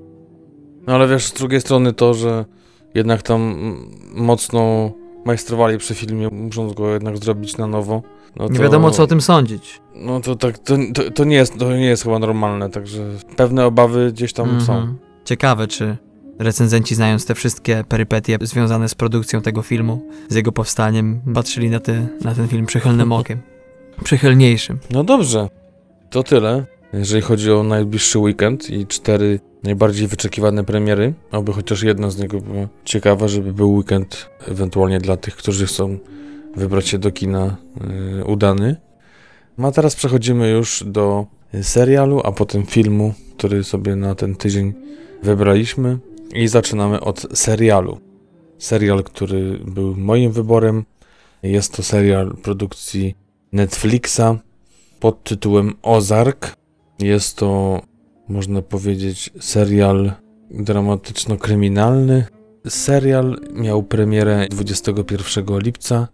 [0.86, 2.44] No ale wiesz, z drugiej strony to, że
[2.94, 4.90] jednak tam mm, mocno
[5.24, 8.02] majstrowali przy filmie, musząc go jednak zrobić na nowo.
[8.36, 9.80] No to, nie wiadomo co o tym sądzić.
[9.94, 13.66] No to tak, to, to, to, nie jest, to nie jest chyba normalne, także pewne
[13.66, 14.66] obawy gdzieś tam mm -hmm.
[14.66, 14.94] są.
[15.24, 15.96] Ciekawe, czy
[16.38, 21.80] recenzenci znając te wszystkie perypetie związane z produkcją tego filmu, z jego powstaniem, patrzyli na,
[21.80, 23.49] te, na ten film przychylnym okiem
[24.04, 24.78] przychylniejszym.
[24.90, 25.48] No dobrze.
[26.10, 32.10] To tyle, jeżeli chodzi o najbliższy weekend i cztery najbardziej wyczekiwane premiery, aby chociaż jedna
[32.10, 35.98] z niego była ciekawa, żeby był weekend ewentualnie dla tych, którzy chcą
[36.56, 37.56] wybrać się do kina
[38.16, 38.76] yy, udany.
[39.58, 41.26] No a teraz przechodzimy już do
[41.62, 44.72] serialu, a potem filmu, który sobie na ten tydzień
[45.22, 45.98] wybraliśmy
[46.34, 48.00] i zaczynamy od serialu.
[48.58, 50.84] Serial, który był moim wyborem,
[51.42, 53.14] jest to serial produkcji
[53.52, 54.38] Netflixa
[55.00, 56.56] pod tytułem Ozark.
[56.98, 57.80] Jest to,
[58.28, 60.12] można powiedzieć, serial
[60.50, 62.24] dramatyczno-kryminalny.
[62.68, 66.08] Serial miał premierę 21 lipca.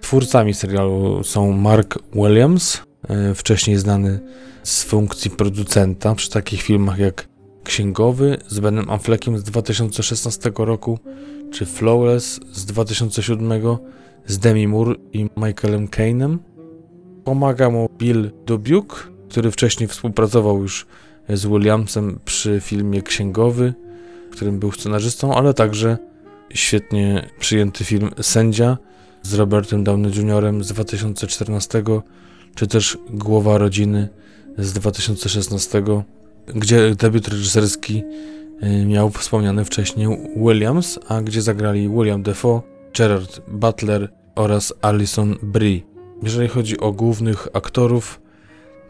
[0.00, 4.20] Twórcami serialu są Mark Williams, e, wcześniej znany
[4.62, 7.28] z funkcji producenta przy takich filmach jak
[7.64, 10.98] Księgowy z Benem Affleckiem z 2016 roku,
[11.50, 13.78] czy Flawless z 2007
[14.26, 16.38] z Demi Moore i Michaelem Caine'em.
[17.24, 18.96] Pomaga mu Bill Dubuque,
[19.28, 20.86] który wcześniej współpracował już
[21.28, 23.74] z Williamsem przy filmie Księgowy,
[24.30, 25.98] w którym był scenarzystą, ale także
[26.54, 28.78] świetnie przyjęty film Sędzia
[29.22, 30.64] z Robertem Downey Jr.
[30.64, 31.82] z 2014,
[32.54, 34.08] czy też Głowa Rodziny
[34.58, 35.82] z 2016,
[36.46, 38.02] gdzie debiut reżyserski
[38.62, 42.62] y, miał wspomniany wcześniej Williams, a gdzie zagrali William Defoe,
[42.98, 45.89] Gerard Butler oraz Alison Brie.
[46.22, 48.20] Jeżeli chodzi o głównych aktorów,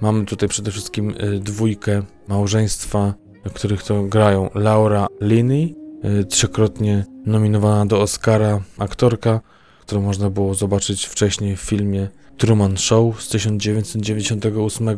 [0.01, 3.15] mamy tutaj przede wszystkim y, dwójkę małżeństwa,
[3.55, 5.77] których to grają Laura Linney,
[6.21, 9.41] y, trzykrotnie nominowana do Oscara aktorka,
[9.81, 14.89] którą można było zobaczyć wcześniej w filmie Truman Show z 1998,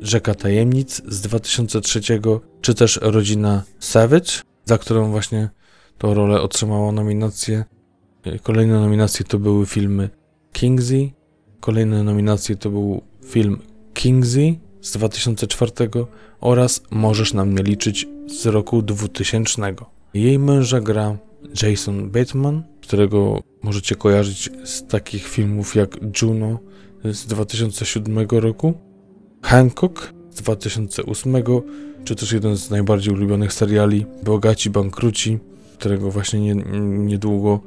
[0.00, 2.00] Rzeka Tajemnic z 2003,
[2.60, 4.32] czy też Rodzina Savage,
[4.64, 5.50] za którą właśnie
[5.98, 7.64] tą rolę otrzymała nominację.
[8.42, 10.10] Kolejne nominacje to były filmy
[10.52, 11.10] Kingsy,
[11.64, 13.58] kolejne nominacje to był film
[13.94, 15.72] Kingsy z 2004
[16.40, 19.74] oraz Możesz na mnie liczyć z roku 2000.
[20.14, 21.16] Jej męża gra
[21.62, 26.58] Jason Bateman, którego możecie kojarzyć z takich filmów jak Juno
[27.04, 28.74] z 2007 roku,
[29.42, 31.34] Hancock z 2008,
[32.04, 35.38] czy też jeden z najbardziej ulubionych seriali Bogaci Bankruci,
[35.78, 37.60] którego właśnie nie, niedługo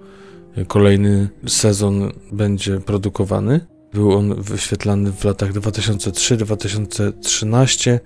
[0.67, 3.76] kolejny sezon będzie produkowany.
[3.93, 7.99] Był on wyświetlany w latach 2003-2013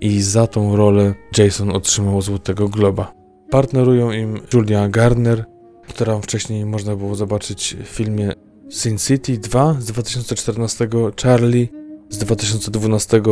[0.00, 3.12] i za tą rolę Jason otrzymał Złotego Globa.
[3.50, 5.44] Partnerują im Julia Garner,
[5.88, 8.32] która wcześniej można było zobaczyć w filmie
[8.70, 10.88] Sin City 2 z 2014,
[11.22, 11.68] Charlie
[12.10, 13.22] z 2012,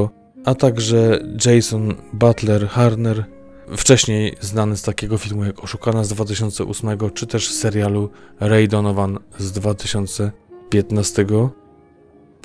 [0.45, 3.25] a także Jason Butler Harner,
[3.77, 9.53] wcześniej znany z takiego filmu jak Oszukana z 2008, czy też serialu Ray Donovan z
[9.53, 11.27] 2015.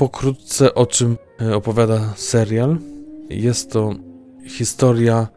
[0.01, 2.77] Pokrótce o czym e, opowiada serial.
[3.29, 3.95] Jest to
[4.47, 5.27] historia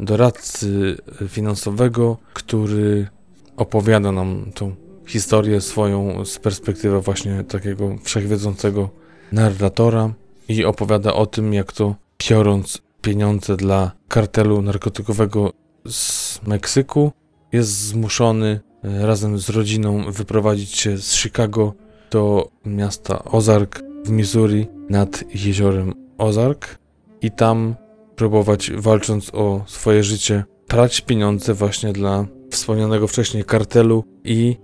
[0.00, 0.96] doradcy
[1.28, 3.08] finansowego, który
[3.56, 4.74] opowiada nam tą
[5.06, 8.90] historię swoją z perspektywy właśnie takiego wszechwiedzącego
[9.32, 10.12] narratora
[10.48, 11.94] i opowiada o tym, jak to
[12.30, 15.52] biorąc pieniądze dla kartelu narkotykowego
[15.88, 17.12] z Meksyku,
[17.52, 21.81] jest zmuszony e, razem z rodziną wyprowadzić się z Chicago
[22.12, 26.78] do miasta Ozark w Missouri nad jeziorem Ozark
[27.22, 27.74] i tam
[28.16, 34.56] próbować walcząc o swoje życie prać pieniądze właśnie dla wspomnianego wcześniej kartelu i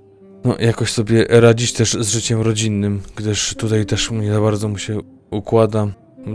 [0.45, 4.79] no, jakoś sobie radzić też z życiem rodzinnym, gdyż tutaj też nie za bardzo mu
[4.79, 5.87] się układa.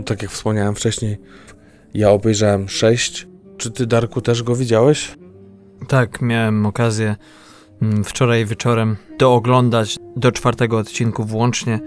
[0.06, 1.18] Tak jak wspomniałem wcześniej,
[1.94, 3.26] ja obejrzałem 6.
[3.56, 5.16] Czy ty, Darku, też go widziałeś?
[5.88, 7.16] Tak, miałem okazję
[7.82, 11.80] mm, wczoraj wieczorem dooglądać do czwartego odcinku włącznie.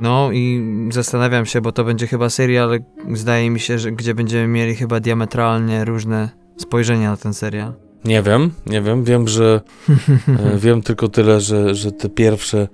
[0.00, 2.80] No i zastanawiam się, bo to będzie chyba serial,
[3.12, 7.72] zdaje mi się, że gdzie będziemy mieli chyba diametralnie różne spojrzenia na ten serial.
[8.04, 9.04] Nie wiem, nie wiem.
[9.04, 9.60] Wiem, że
[10.54, 12.68] e, wiem tylko tyle, że, że te pierwsze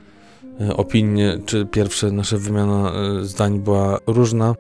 [0.61, 4.55] e, opinie, czy pierwsze nasze wymiana e, zdań była różna.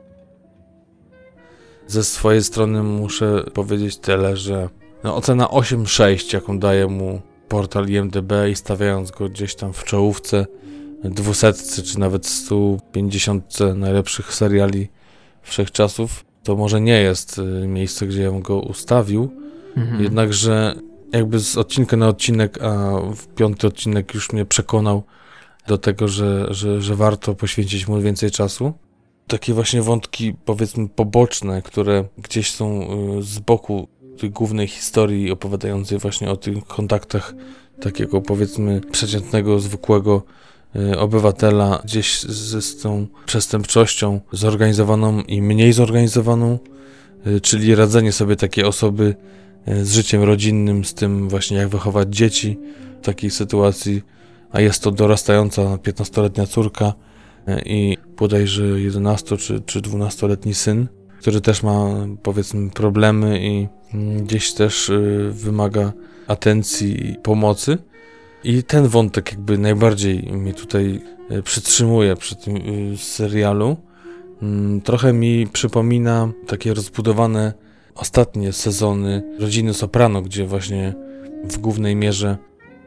[1.86, 4.68] Ze swojej strony muszę powiedzieć tyle, że
[5.04, 10.46] no, ocena 8,6, jaką daje mu portal IMDB i stawiając go gdzieś tam w czołówce
[11.04, 14.88] dwusetce, czy nawet 150 najlepszych seriali
[15.42, 19.30] wszechczasów, to może nie jest miejsce, gdzie ja bym go ustawił,
[19.76, 20.02] Mhm.
[20.02, 20.74] Jednakże
[21.12, 25.02] jakby z odcinka na odcinek, a w piąty odcinek już mnie przekonał
[25.66, 28.72] do tego, że, że, że warto poświęcić mu więcej czasu.
[29.26, 32.82] Takie właśnie wątki, powiedzmy, poboczne, które gdzieś są
[33.18, 33.88] y, z boku
[34.20, 37.34] tej głównej historii opowiadającej właśnie o tych kontaktach
[37.80, 40.22] takiego, powiedzmy, przeciętnego, zwykłego
[40.76, 46.58] y, obywatela gdzieś z, z tą przestępczością zorganizowaną i mniej zorganizowaną,
[47.26, 49.14] y, czyli radzenie sobie takiej osoby
[49.68, 52.58] y, z życiem rodzinnym, z tym właśnie jak wychować dzieci
[53.02, 54.02] w takiej sytuacji,
[54.52, 56.92] a jest to dorastająca 15-letnia córka
[57.66, 60.88] i bodajże 11 czy, czy 12-letni syn,
[61.20, 64.92] który też ma powiedzmy problemy i mm, gdzieś też
[65.30, 65.92] wymaga
[66.26, 67.78] atencji i pomocy.
[68.44, 72.60] I ten wątek jakby najbardziej mnie tutaj e, przytrzymuje przy tym e,
[72.96, 73.76] serialu.
[74.42, 77.52] Mm, trochę mi przypomina takie rozbudowane
[77.94, 80.94] ostatnie sezony Rodziny Soprano, gdzie właśnie
[81.44, 82.36] w głównej mierze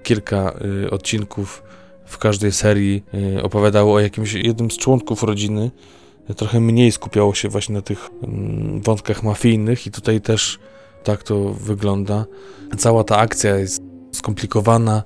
[0.04, 0.54] kilka
[0.92, 1.64] odcinków
[2.06, 3.04] w każdej serii
[3.44, 5.72] opowiadało o jakimś jednym z członków rodziny.
[6.38, 10.60] Trochę mniej skupiało się właśnie na tych mm, wątkach mafijnych i tutaj też
[11.04, 12.26] tak to wygląda.
[12.78, 15.04] Cała ta akcja jest skomplikowana,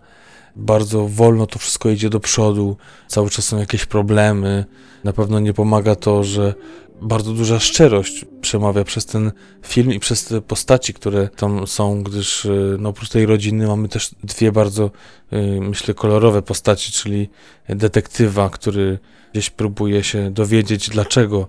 [0.56, 2.78] bardzo wolno to wszystko idzie do przodu,
[3.08, 4.66] cały czas są jakieś problemy.
[5.04, 6.54] Na pewno nie pomaga to, że
[7.02, 9.32] bardzo duża szczerość przemawia przez ten
[9.66, 13.90] film i przez te postaci, które tam są, gdyż y, no, oprócz tej rodziny mamy
[13.90, 14.92] też dwie bardzo,
[15.34, 17.30] y, myślę, kolorowe postaci, czyli
[17.70, 19.00] detektywa, który
[19.34, 21.48] gdzieś próbuje się dowiedzieć, dlaczego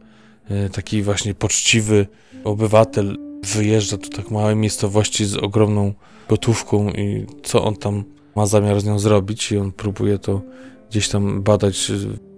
[0.50, 2.06] y, taki właśnie poczciwy
[2.44, 5.94] obywatel wyjeżdża do tak małej miejscowości z ogromną
[6.28, 8.04] gotówką i co on tam
[8.36, 9.52] ma zamiar z nią zrobić.
[9.52, 10.42] I on próbuje to
[10.90, 11.92] gdzieś tam badać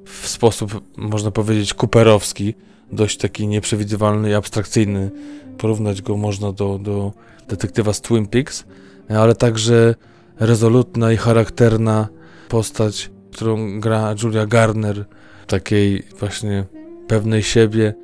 [0.05, 2.55] w sposób, można powiedzieć, kuperowski,
[2.92, 5.11] dość taki nieprzewidywalny i abstrakcyjny.
[5.59, 7.12] Porównać go można do, do
[7.48, 8.64] detektywa z Twin Peaks,
[9.09, 9.94] ale także
[10.40, 12.09] rezolutna i charakterna
[12.48, 15.05] postać, którą gra Julia Garner,
[15.46, 16.64] takiej właśnie
[17.09, 17.94] pewnej siebie,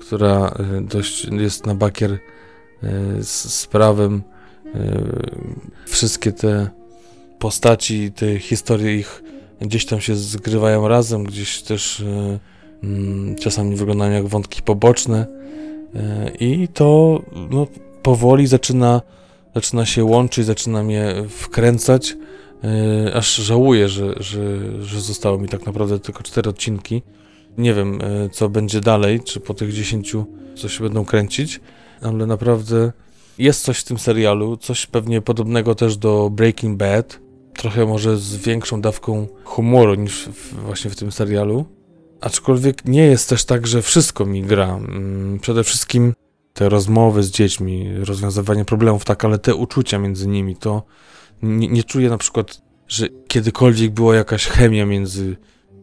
[0.00, 2.18] która e, dość jest na bakier e,
[3.22, 4.22] z, z prawem.
[4.66, 4.80] E,
[5.86, 6.70] wszystkie te
[7.38, 9.22] postaci, te historie ich
[9.60, 12.04] gdzieś tam się zgrywają razem, gdzieś też
[13.40, 15.26] czasami wyglądają jak wątki poboczne
[15.94, 17.20] e, i to
[17.50, 17.66] no,
[18.02, 19.02] powoli zaczyna,
[19.54, 22.16] zaczyna się łączyć, zaczyna mnie wkręcać,
[22.64, 24.42] e, aż żałuję, że, że,
[24.82, 27.02] że zostało mi tak naprawdę tylko cztery odcinki.
[27.58, 27.98] Nie wiem,
[28.32, 31.60] co będzie dalej, czy po tych dziesięciu coś będą kręcić,
[32.02, 32.92] ale naprawdę
[33.38, 37.20] jest coś w tym serialu, coś pewnie podobnego też do Breaking Bad,
[37.56, 41.64] trochę może z większą dawką humoru niż w, właśnie w tym serialu.
[42.24, 44.76] Aczkolwiek nie jest też tak, że wszystko mi gra.
[44.76, 46.14] Mm, przede wszystkim
[46.52, 50.82] te rozmowy z dziećmi, rozwiązywanie problemów, tak, ale te uczucia między nimi, to
[51.42, 55.36] nie, nie czuję na przykład, że kiedykolwiek była jakaś chemia między,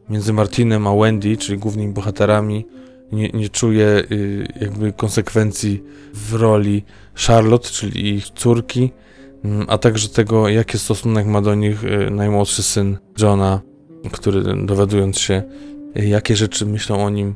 [0.09, 2.65] między Martinem a Wendy, czyli głównymi bohaterami.
[3.11, 6.83] Nie, nie czuję y, jakby konsekwencji w roli
[7.15, 8.91] Charlotte, czyli ich córki
[9.45, 13.61] Mm, a także tego, jaki stosunek ma do nich y, najmłodszy syn Johna,
[14.11, 15.43] który dowiadując się,
[15.95, 17.35] jakie rzeczy myślą o nim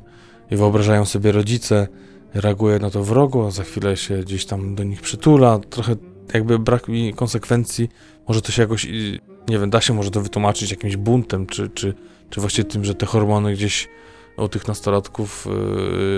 [0.52, 1.88] i wyobrażają sobie rodzice,
[2.34, 5.96] reaguje na to wrogo, za chwilę się gdzieś tam do nich przytula, trochę
[6.34, 7.90] jakby brak mi konsekwencji,
[8.28, 11.70] może to się jakoś, y, nie wiem, da się może to wytłumaczyć jakimś buntem, czy,
[11.70, 11.94] czy,
[12.30, 13.90] czy tym, że te hormony gdzieś
[14.38, 15.48] u tych nastolatków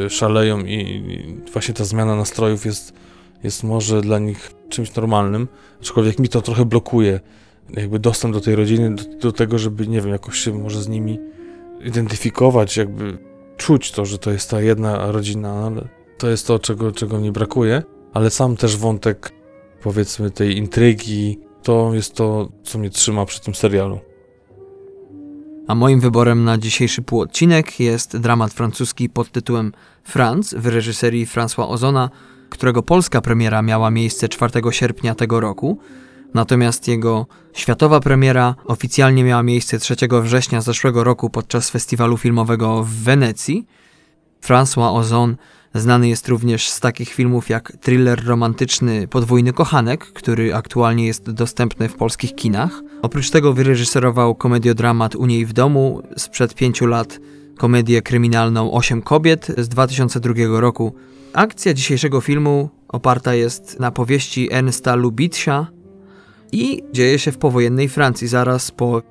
[0.04, 2.93] yy, szaleją i, i właśnie ta zmiana nastrojów jest
[3.43, 5.47] jest może dla nich czymś normalnym,
[5.82, 7.19] aczkolwiek mi to trochę blokuje
[7.69, 10.88] jakby dostęp do tej rodziny, do, do, tego, żeby, nie wiem, jakoś się może z
[10.88, 11.19] nimi
[11.80, 13.18] identyfikować, jakby
[13.58, 15.88] czuć to, że to jest ta jedna rodzina, ale
[16.18, 19.32] to jest to, czego, czego mi brakuje, ale sam też wątek,
[19.82, 24.00] powiedzmy, tej intrygi, to jest to, co mnie trzyma przy tym serialu.
[25.68, 29.72] A moim wyborem na dzisiejszy półodcinek jest dramat francuski pod tytułem
[30.04, 32.10] Franz w reżyserii François Ozona,
[32.50, 35.80] którego polska premiera miała miejsce 4 sierpnia tego roku,
[36.34, 42.90] natomiast jego światowa premiera oficjalnie miała miejsce 3 września zeszłego roku podczas festiwalu filmowego w
[42.90, 43.68] Wenecji.
[44.42, 45.36] François Ozon
[45.76, 51.90] znany jest również z takich filmów jak thriller romantyczny Podwójny Kochanek, który aktualnie jest dostępny
[51.90, 52.82] w polskich kinach.
[53.02, 57.19] Oprócz tego wyreżyserował komediodramat U niej w domu sprzed pięciu lat,
[57.58, 60.94] komedię kryminalną Osiem kobiet z 2002 roku
[61.34, 65.67] Akcja dzisiejszego filmu oparta jest na powieści Ernsta Lubitscha
[66.52, 69.02] i dzieje się w powojennej Francji, zaraz po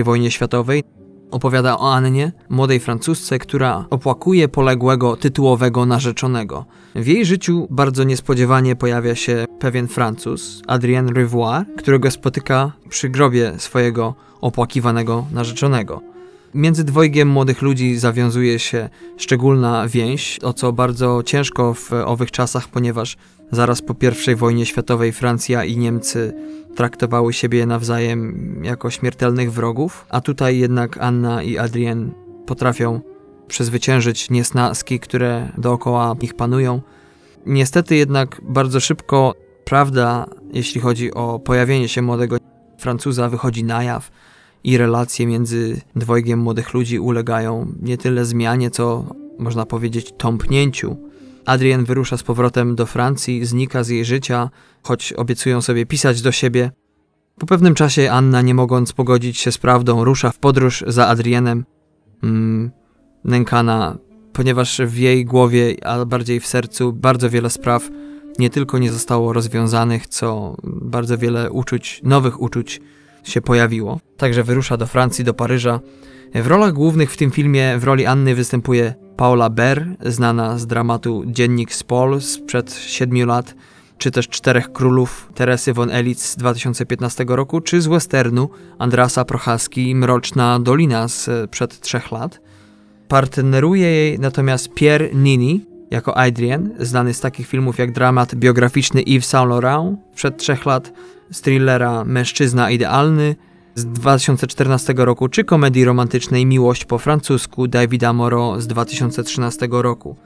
[0.00, 0.82] I wojnie światowej.
[1.30, 6.64] Opowiada o Annie, młodej Francuzce, która opłakuje poległego tytułowego narzeczonego.
[6.94, 13.52] W jej życiu bardzo niespodziewanie pojawia się pewien Francuz, Adrien Rivoire, którego spotyka przy grobie
[13.58, 16.02] swojego opłakiwanego narzeczonego.
[16.54, 22.68] Między dwojgiem młodych ludzi zawiązuje się szczególna więź, o co bardzo ciężko w owych czasach,
[22.68, 23.16] ponieważ
[23.50, 23.94] zaraz po
[24.32, 26.32] I wojnie światowej Francja i Niemcy
[26.76, 32.12] traktowały siebie nawzajem jako śmiertelnych wrogów, a tutaj jednak Anna i Adrien
[32.46, 33.00] potrafią
[33.48, 36.80] przezwyciężyć niesnaski, które dookoła nich panują.
[37.46, 42.36] Niestety jednak bardzo szybko prawda, jeśli chodzi o pojawienie się młodego
[42.78, 44.10] Francuza, wychodzi na jaw
[44.64, 49.04] i relacje między dwojgiem młodych ludzi ulegają nie tyle zmianie, co
[49.38, 50.96] można powiedzieć tąpnięciu.
[51.46, 54.50] Adrien wyrusza z powrotem do Francji, znika z jej życia,
[54.82, 56.70] choć obiecują sobie pisać do siebie.
[57.38, 61.64] Po pewnym czasie Anna, nie mogąc pogodzić się z prawdą, rusza w podróż za Adrienem,
[62.22, 62.70] mm,
[63.24, 63.98] nękana,
[64.32, 67.88] ponieważ w jej głowie, a bardziej w sercu, bardzo wiele spraw
[68.38, 72.80] nie tylko nie zostało rozwiązanych, co bardzo wiele uczuć, nowych uczuć
[73.24, 74.00] się pojawiło.
[74.16, 75.80] Także wyrusza do Francji, do Paryża.
[76.34, 81.22] W rolach głównych w tym filmie w roli Anny występuje Paula Ber, znana z dramatu
[81.26, 83.54] Dziennik z Pol sprzed siedmiu lat,
[83.98, 88.48] czy też Czterech Królów Teresy von Elitz z 2015 roku, czy z westernu
[88.78, 92.40] Andrasa Prochaski Mroczna Dolina sprzed trzech lat.
[93.08, 99.28] Partneruje jej natomiast Pierre Nini jako Adrien, znany z takich filmów jak dramat biograficzny Yves
[99.28, 100.92] Saint Laurent przed trzech lat,
[101.30, 103.36] z thrillera Mężczyzna Idealny
[103.76, 110.16] z 2014 roku, czy komedii romantycznej Miłość po francusku Davida Moreau z 2013 roku.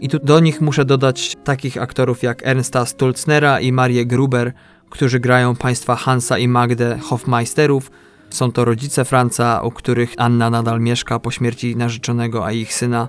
[0.00, 4.52] I tu do nich muszę dodać takich aktorów jak Ernsta Stulznera i Marię Gruber,
[4.90, 7.90] którzy grają państwa Hansa i Magdę Hofmeisterów.
[8.30, 13.08] Są to rodzice Franca, u których Anna nadal mieszka po śmierci narzeczonego, a ich syna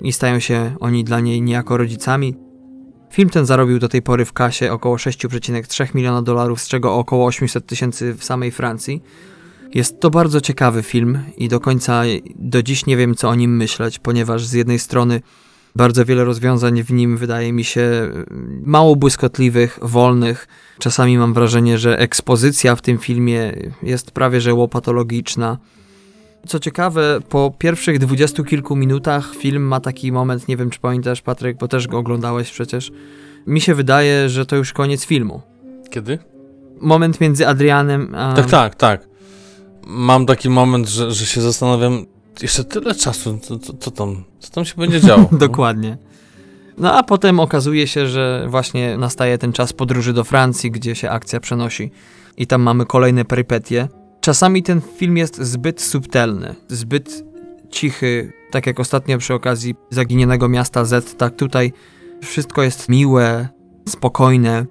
[0.00, 2.34] i stają się oni dla niej niejako rodzicami.
[3.12, 7.26] Film ten zarobił do tej pory w kasie około 6,3 miliona dolarów, z czego około
[7.26, 9.02] 800 tysięcy w samej Francji.
[9.74, 12.02] Jest to bardzo ciekawy film i do końca
[12.36, 15.20] do dziś nie wiem co o nim myśleć, ponieważ z jednej strony
[15.76, 20.48] bardzo wiele rozwiązań w nim wydaje mi się mm, mało błyskotliwych, wolnych.
[20.78, 23.52] Czasami mam wrażenie, że ekspozycja w tym filmie
[23.82, 25.58] jest prawie że łopatologiczna.
[26.46, 31.22] Co ciekawe, po pierwszych dwudziestu kilku minutach film ma taki moment, nie wiem czy pamiętasz
[31.22, 32.92] Patryk, bo też go oglądałeś przecież.
[33.46, 35.42] Mi się wydaje, że to już koniec filmu.
[35.90, 36.18] Kiedy?
[36.80, 38.34] Moment między Adrianem a...
[38.34, 39.09] Tak, tak, tak.
[39.92, 42.06] Mam taki moment, że, że się zastanawiam,
[42.42, 45.28] jeszcze tyle czasu, co, co, co tam, co tam się będzie działo?
[45.46, 45.98] Dokładnie.
[46.78, 51.10] No a potem okazuje się, że właśnie nastaje ten czas podróży do Francji, gdzie się
[51.10, 51.90] akcja przenosi
[52.36, 53.88] i tam mamy kolejne perypetie.
[54.20, 57.24] Czasami ten film jest zbyt subtelny, zbyt
[57.70, 61.72] cichy, tak jak ostatnio przy okazji zaginionego miasta Z, tak tutaj
[62.22, 63.48] wszystko jest miłe,
[63.88, 64.66] spokojne.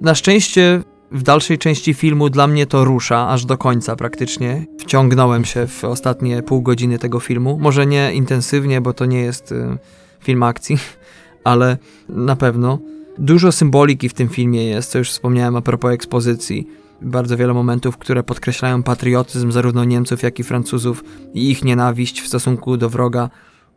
[0.00, 0.82] Na szczęście
[1.12, 4.66] w dalszej części filmu dla mnie to rusza, aż do końca praktycznie.
[4.78, 7.58] Wciągnąłem się w ostatnie pół godziny tego filmu.
[7.58, 9.78] Może nie intensywnie, bo to nie jest y,
[10.20, 10.78] film akcji,
[11.44, 11.78] ale
[12.08, 12.78] na pewno.
[13.18, 16.66] Dużo symboliki w tym filmie jest, co już wspomniałem a propos ekspozycji
[17.02, 22.28] bardzo wiele momentów, które podkreślają patriotyzm zarówno Niemców, jak i Francuzów i ich nienawiść w
[22.28, 23.30] stosunku do wroga.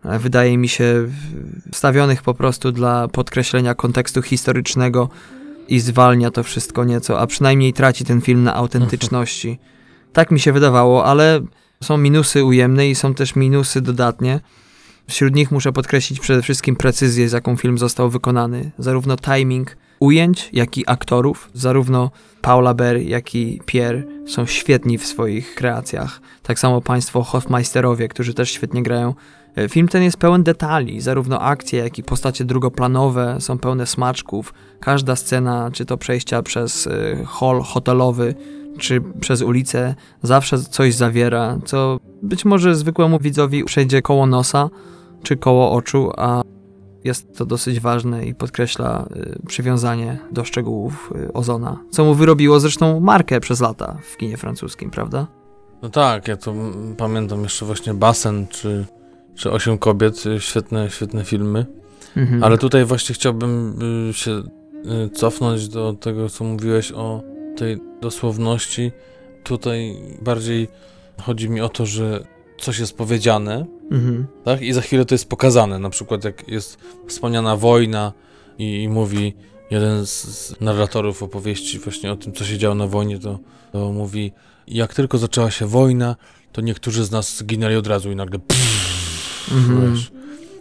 [0.06, 1.08] E, wydaje mi się
[1.72, 5.10] wstawionych po prostu dla podkreślenia kontekstu historycznego
[5.68, 9.60] i zwalnia to wszystko nieco, a przynajmniej traci ten film na autentyczności.
[10.14, 11.42] Tak mi się wydawało, ale
[11.84, 14.40] są minusy ujemne i są też minusy dodatnie.
[15.08, 18.72] Wśród nich muszę podkreślić przede wszystkim precyzję, z jaką film został wykonany.
[18.78, 21.50] Zarówno timing, ujęć, jak i aktorów.
[21.54, 22.12] Zarówno
[22.42, 26.22] Paula Ber, jak i Pierre są świetni w swoich kreacjach.
[26.44, 29.14] Tak samo państwo Hofmeisterowie, którzy też świetnie grają.
[29.58, 34.54] E, film ten jest pełen detali, zarówno akcje, jak i postacie drugoplanowe są pełne smaczków.
[34.80, 38.36] Każda scena, czy to przejścia przez e, hall hotelowy,
[38.78, 44.70] czy przez ulicę, zawsze coś zawiera, co być może zwykłemu widzowi przejdzie koło nosa,
[45.24, 46.42] czy koło oczu, a
[47.04, 53.00] jest to dosyć ważne i podkreśla y, przywiązanie do szczegółów Ozona, co mu wyrobiło zresztą
[53.00, 55.28] markę przez lata w kinie francuskim, prawda?
[55.82, 56.54] No tak, ja to
[56.98, 58.86] pamiętam jeszcze właśnie Basen czy,
[59.38, 61.66] czy Osiem Kobiet, y, świetne, świetne filmy.
[62.18, 62.44] Mhm.
[62.44, 63.80] Ale tutaj właśnie chciałbym
[64.12, 64.44] się
[65.14, 67.24] cofnąć do tego, co mówiłeś o
[67.58, 68.92] tej dosłowności.
[69.44, 70.68] Tutaj bardziej
[71.22, 72.24] chodzi mi o to, że
[72.60, 74.28] coś jest powiedziane, mhm.
[74.44, 74.62] tak?
[74.62, 75.80] I za chwilę to jest pokazane.
[75.80, 76.78] Na przykład jak jest
[77.08, 78.14] wspomniana wojna
[78.58, 79.34] i, i mówi
[79.72, 83.40] jeden z, z, narratorów opowieści właśnie o tym, co się działo na wojnie, to,
[83.72, 84.32] to mówi,
[84.68, 86.16] jak tylko zaczęła się wojna,
[86.52, 88.77] to niektórzy z nas zginęli od razu i nagle pff,
[89.52, 89.94] mhm.
[89.94, 90.12] wiesz,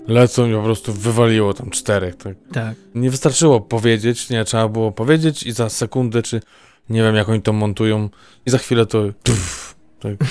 [0.09, 2.37] lecą i po prostu wywaliło tam czterech, tak?
[2.53, 2.75] tak?
[2.95, 6.41] Nie wystarczyło powiedzieć, nie, trzeba było powiedzieć i za sekundę, czy
[6.91, 8.09] nie wiem, jak oni to montują
[8.47, 10.13] i za chwilę to pff, tak.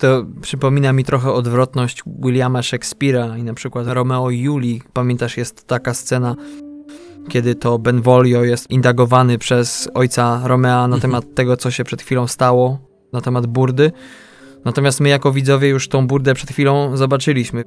[0.00, 4.82] To przypomina mi trochę odwrotność Williama Shakespeare'a i na przykład Romeo i Julii.
[4.92, 6.36] Pamiętasz, jest taka scena,
[7.28, 11.00] kiedy to Benvolio jest indagowany przez ojca Romea na Mhm.
[11.00, 12.78] temat tego, co się przed chwilą stało,
[13.12, 13.92] na temat burdy.
[14.64, 17.64] Natomiast my jako widzowie już tą burdę przed chwilą zobaczyliśmy.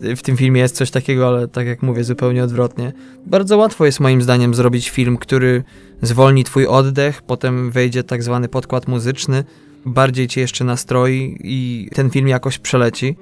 [0.00, 2.92] W tym filmie jest coś takiego, ale tak jak mówię, zupełnie odwrotnie.
[3.26, 5.64] Bardzo łatwo jest moim zdaniem zrobić film, który
[6.02, 9.44] zwolni twój oddech, potem wejdzie tak zwany podkład muzyczny,
[9.86, 13.16] bardziej cię jeszcze nastroi i ten film jakoś przeleci.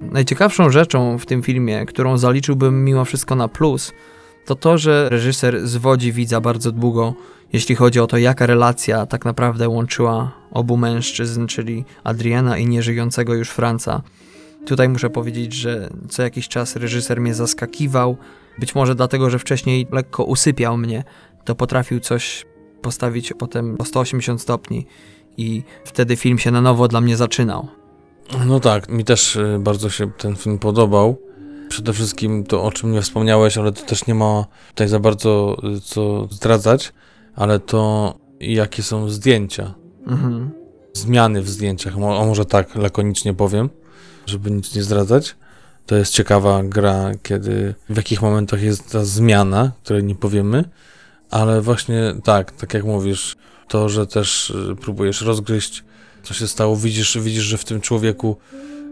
[0.00, 3.92] Najciekawszą rzeczą w tym filmie, którą zaliczyłbym mimo wszystko na plus,
[4.46, 7.14] to to, że reżyser zwodzi widza bardzo długo,
[7.52, 13.34] jeśli chodzi o to, jaka relacja tak naprawdę łączyła obu mężczyzn, czyli Adriana i nieżyjącego
[13.34, 14.02] już Franca.
[14.66, 18.16] Tutaj muszę powiedzieć, że co jakiś czas reżyser mnie zaskakiwał,
[18.58, 21.04] być może dlatego, że wcześniej lekko usypiał mnie,
[21.44, 22.46] to potrafił coś
[22.82, 24.86] postawić potem o 180 stopni
[25.36, 27.68] i wtedy film się na nowo dla mnie zaczynał.
[28.46, 31.16] No tak, mi też y, bardzo się ten film podobał.
[31.68, 35.56] Przede wszystkim to, o czym nie wspomniałeś, ale to też nie ma tutaj za bardzo
[35.76, 36.92] y, co zdradzać,
[37.34, 39.74] ale to jakie są zdjęcia,
[40.06, 40.50] Mhm.
[40.92, 43.70] zmiany w zdjęciach, o może tak lakonicznie powiem,
[44.26, 45.36] żeby nic nie zdradzać.
[45.86, 50.64] To jest ciekawa gra, kiedy w jakich momentach jest ta zmiana, której nie powiemy,
[51.30, 53.36] ale właśnie tak, tak jak mówisz,
[53.68, 55.84] to, że też y, próbujesz rozgryźć,
[56.22, 58.36] co się stało, widzisz, widzisz, że w tym człowieku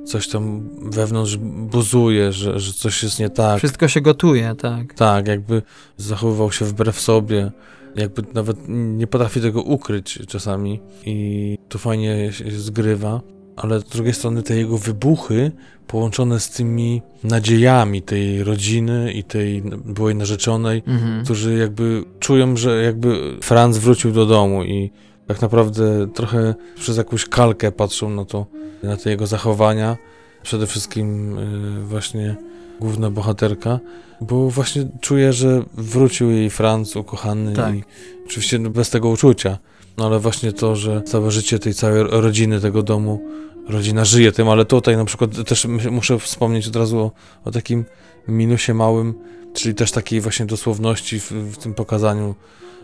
[0.04, 1.36] coś tam wewnątrz
[1.70, 3.58] buzuje, że, że coś jest nie tak.
[3.58, 4.94] Wszystko się gotuje, tak.
[4.94, 5.62] Tak, jakby
[5.96, 7.50] zachowywał się wbrew sobie,
[7.96, 13.20] jakby nawet nie potrafi tego ukryć czasami i to fajnie się zgrywa,
[13.58, 15.52] ale z drugiej strony te jego wybuchy
[15.86, 21.24] połączone z tymi nadziejami tej rodziny i tej byłej narzeczonej, Mhm.
[21.24, 24.90] którzy jakby czują, że jakby Franz wrócił do domu i
[25.26, 28.46] tak naprawdę trochę przez jakąś kalkę patrzą na to,
[28.82, 29.96] na te jego zachowania.
[30.42, 32.36] Przede wszystkim y, właśnie
[32.80, 33.80] główna bohaterka,
[34.20, 37.74] bo właśnie czuje, że wrócił jej Franz ukochany Tak.
[37.74, 37.82] i
[38.26, 39.58] oczywiście bez tego uczucia,
[39.98, 43.24] no ale właśnie to, że całe życie tej całej rodziny, tego domu,
[43.68, 47.12] rodzina żyje tym, ale tutaj na przykład też muszę wspomnieć od razu o,
[47.44, 47.84] o takim
[48.28, 49.14] minusie małym,
[49.54, 52.34] czyli też takiej właśnie dosłowności w, w tym pokazaniu.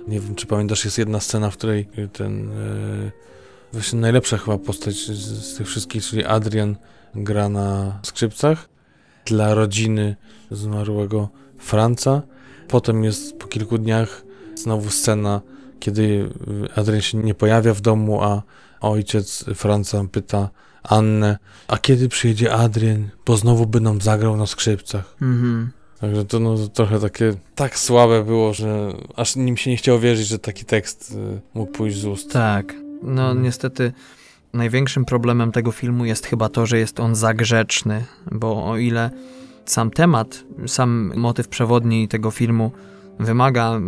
[0.08, 3.10] Nie wiem, czy pamiętasz, jest jedna scena, w której ten e,
[3.72, 6.76] właśnie najlepsza chyba postać z, z tych wszystkich, czyli Adrian
[7.14, 8.68] gra na skrzypcach
[9.26, 10.16] dla rodziny
[10.50, 12.22] zmarłego Franca.
[12.68, 14.22] Potem jest po kilku dniach
[14.54, 15.40] znowu scena,
[15.80, 16.28] kiedy
[16.76, 18.42] Adrian się nie pojawia w domu, a
[18.80, 20.50] ojciec Franca pyta
[20.82, 25.16] Annę, a kiedy przyjedzie Adrian, bo znowu by nam zagrał na skrzypcach.
[25.22, 25.70] Mhm.
[26.00, 29.98] Także to no, to trochę takie tak słabe było, że aż nim się nie chciało
[29.98, 32.32] wierzyć, że taki tekst y, mógł pójść z ust.
[32.32, 32.74] Tak.
[33.02, 33.42] No Mhm.
[33.42, 33.92] niestety
[34.52, 39.10] największym problemem tego filmu jest chyba to, że jest on za grzeczny, bo o ile
[39.64, 42.72] sam temat, sam motyw przewodni tego filmu
[43.18, 43.80] wymaga,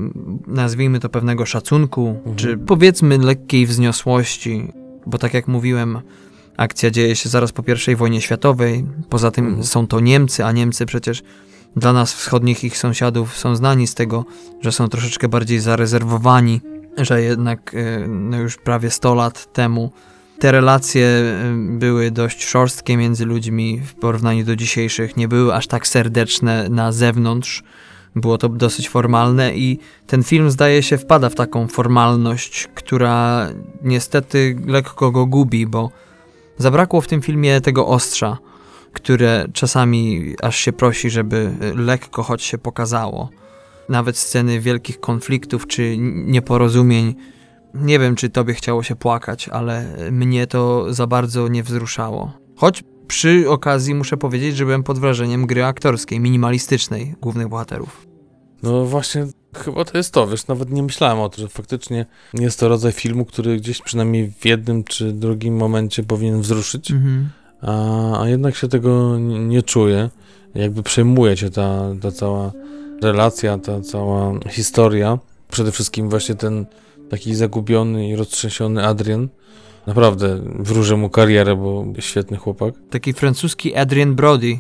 [0.46, 2.36] nazwijmy to pewnego szacunku, Mhm.
[2.36, 4.72] czy powiedzmy lekkiej wzniosłości,
[5.06, 6.00] bo tak jak mówiłem,
[6.56, 7.62] akcja dzieje się zaraz po
[7.92, 9.64] I wojnie światowej, poza tym Mhm.
[9.64, 11.22] są to Niemcy, a Niemcy przecież
[11.76, 14.24] dla nas wschodnich ich sąsiadów są znani z tego,
[14.60, 16.60] że są troszeczkę bardziej zarezerwowani,
[16.98, 19.92] że jednak y, no już prawie 100 lat temu
[20.38, 25.66] te relacje y, były dość szorstkie między ludźmi w porównaniu do dzisiejszych, nie były aż
[25.66, 27.62] tak serdeczne na zewnątrz.
[28.16, 33.48] Było to dosyć formalne i ten film zdaje się wpada w taką formalność, która
[33.82, 35.90] niestety lekko go gubi, bo
[36.58, 38.38] zabrakło w tym filmie tego ostrza,
[38.92, 43.30] które czasami aż się prosi, żeby lekko choć się pokazało.
[43.88, 47.14] Nawet sceny wielkich konfliktów czy nieporozumień.
[47.74, 52.32] Nie wiem, czy tobie chciało się płakać, ale mnie to za bardzo nie wzruszało.
[52.56, 58.06] Choć przy okazji muszę powiedzieć, że byłem pod wrażeniem gry aktorskiej, minimalistycznej głównych bohaterów.
[58.62, 59.26] No właśnie,
[59.56, 62.92] chyba to jest to, wiesz, nawet nie myślałem o tym, że faktycznie jest to rodzaj
[62.92, 67.28] filmu, który gdzieś przynajmniej w jednym czy drugim momencie powinien wzruszyć, Mhm.
[67.62, 70.10] a, a jednak się tego nie, czuje.
[70.54, 72.52] Jakby przejmuje cię ta, ta cała
[73.02, 75.18] relacja, ta cała historia.
[75.50, 76.66] Przede wszystkim właśnie ten
[77.10, 79.28] taki zagubiony i roztrzęsiony Adrian.
[79.86, 82.74] Naprawdę wróżę mu karierę, bo świetny chłopak.
[82.90, 84.58] Taki francuski Adrian Brody.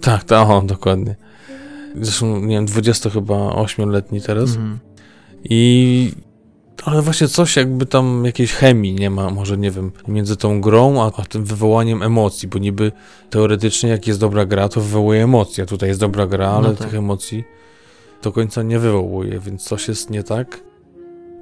[0.00, 1.16] Tak, tak, o, dokładnie.
[2.00, 4.50] Zresztą, nie wiem, 20 chyba 8-letni teraz.
[4.50, 4.78] Mhm.
[5.44, 6.12] I
[6.84, 11.02] ale właśnie coś jakby tam jakiejś chemii nie ma, może nie wiem, między tą grą,
[11.02, 12.92] a, a tym wywołaniem emocji, bo niby
[13.30, 15.66] teoretycznie jak jest dobra gra, to wywołuje emocje.
[15.66, 16.86] Tutaj jest dobra gra, ale No tak.
[16.88, 17.44] tych emocji
[18.22, 20.60] do końca nie wywołuje, więc coś jest nie tak.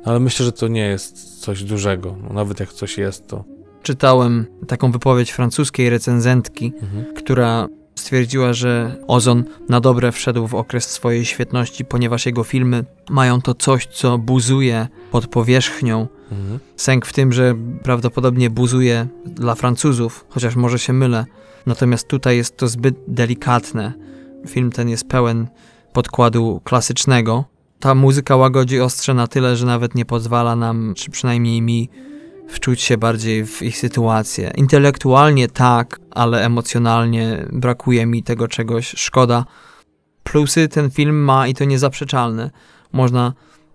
[0.05, 2.16] Ale myślę, że to nie jest coś dużego.
[2.22, 3.44] No, nawet jak coś jest, to.
[3.82, 7.14] Czytałem taką wypowiedź francuskiej recenzentki, Mhm.
[7.14, 13.40] która stwierdziła, że Ozon na dobre wszedł w okres swojej świetności, ponieważ jego filmy mają
[13.42, 16.07] to coś, co buzuje pod powierzchnią.
[16.32, 16.59] Mhm.
[16.76, 21.26] Sęk w tym, że prawdopodobnie buzuje dla Francuzów, chociaż może się mylę.
[21.66, 23.92] Natomiast tutaj jest to zbyt delikatne.
[24.49, 25.46] Film ten jest pełen
[25.92, 27.44] podkładu klasycznego.
[27.81, 31.91] Ta muzyka łagodzi ostrze na tyle, że nawet nie pozwala nam, czy przynajmniej mi,
[32.49, 34.53] wczuć się bardziej w ich sytuację.
[34.57, 38.95] Intelektualnie tak, ale emocjonalnie brakuje mi tego czegoś.
[38.97, 39.45] Szkoda.
[40.22, 42.51] Plusy ten film ma i to niezaprzeczalne.
[42.93, 43.33] Można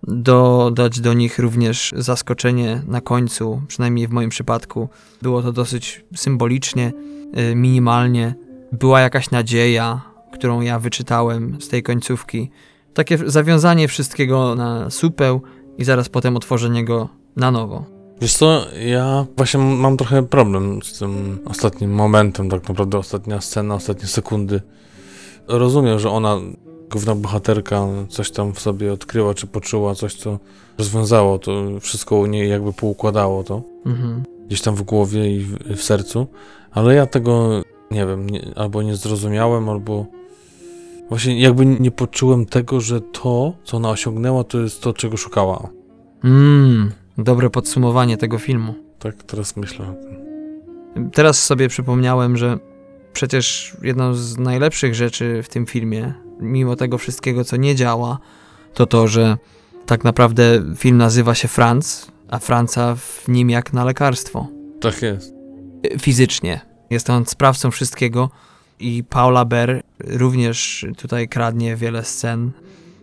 [0.07, 4.89] dodać do nich również zaskoczenie na końcu, przynajmniej w moim przypadku.
[5.21, 6.91] Było to dosyć symbolicznie,
[7.51, 8.35] y, minimalnie.
[8.71, 10.01] Była jakaś nadzieja,
[10.33, 12.51] którą ja wyczytałem z tej końcówki.
[12.93, 15.41] Takie zawiązanie wszystkiego na supeł
[15.77, 17.85] i zaraz potem otworzenie go na nowo.
[18.21, 23.75] Wiesz co, ja właśnie mam trochę problem z tym ostatnim momentem, tak naprawdę ostatnia scena,
[23.75, 24.61] ostatnie sekundy.
[25.47, 26.37] Rozumiem, że ona,
[26.91, 30.39] główna bohaterka, coś tam w sobie odkryła, czy poczuła, coś, co
[30.77, 33.61] rozwiązało to wszystko u niej, jakby poukładało to.
[33.85, 34.23] Mhm.
[34.47, 36.27] Gdzieś tam w głowie i w, w sercu,
[36.71, 40.05] ale ja tego, nie wiem, nie, albo nie zrozumiałem, albo
[41.09, 45.69] właśnie jakby nie poczułem tego, że to, co ona osiągnęła, to jest to, czego szukała.
[46.23, 48.75] Mmm, dobre podsumowanie tego filmu.
[48.99, 50.23] Tak teraz myślę o tym.
[51.11, 52.57] Teraz sobie przypomniałem, że
[53.13, 58.19] przecież jedną z najlepszych rzeczy w tym filmie, mimo tego wszystkiego, co nie działa,
[58.73, 59.37] to to, że
[59.85, 64.47] tak naprawdę film nazywa się Franz, a Franca w nim jak na lekarstwo.
[64.81, 65.33] Tak jest.
[65.99, 66.61] Fizycznie.
[66.89, 68.29] Jest on sprawcą wszystkiego
[68.83, 72.51] i Paula Ber również tutaj kradnie wiele scen.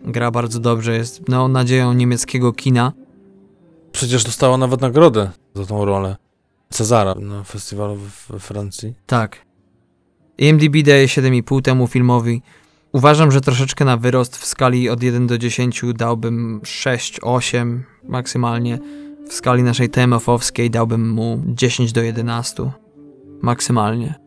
[0.05, 2.93] Gra bardzo dobrze, jest no, nadzieją niemieckiego kina.
[3.91, 6.15] Przecież dostała nawet nagrodę za tą rolę.
[6.69, 7.97] Cezara na festiwalu
[8.29, 8.93] we Francji.
[9.05, 9.45] Tak.
[10.37, 12.41] IMDb daje 7,5 temu filmowi.
[12.91, 18.79] Uważam, że troszeczkę na wyrost w skali od 1 do 10 dałbym 6, 8 maksymalnie.
[19.29, 22.71] W skali naszej TMF-owskiej dałbym mu 10 do 11
[23.41, 24.20] maksymalnie.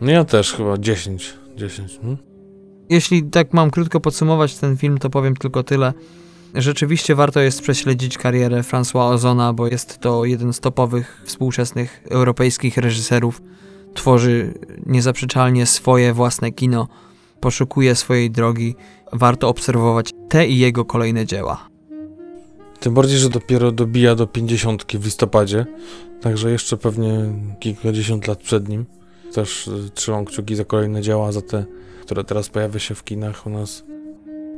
[0.00, 1.34] No ja też chyba 10.
[1.56, 1.98] 10.
[1.98, 2.16] Hmm?
[2.90, 5.92] Jeśli tak mam krótko podsumować ten film, to powiem tylko tyle.
[6.54, 12.76] Rzeczywiście warto jest prześledzić karierę François Ozona, bo jest to jeden z topowych współczesnych europejskich
[12.76, 13.42] reżyserów.
[13.94, 14.54] Tworzy
[14.86, 16.88] niezaprzeczalnie swoje własne kino,
[17.40, 18.74] poszukuje swojej drogi.
[19.12, 21.68] Warto obserwować te i jego kolejne dzieła.
[22.80, 25.66] Tym bardziej, że dopiero dobija do 50 w listopadzie,
[26.20, 28.86] także jeszcze pewnie kilkadziesiąt lat przed nim.
[29.36, 31.64] Też y, trzymam kciuki za kolejne dzieła, za te,
[32.02, 33.84] które teraz pojawia się w kinach u nas.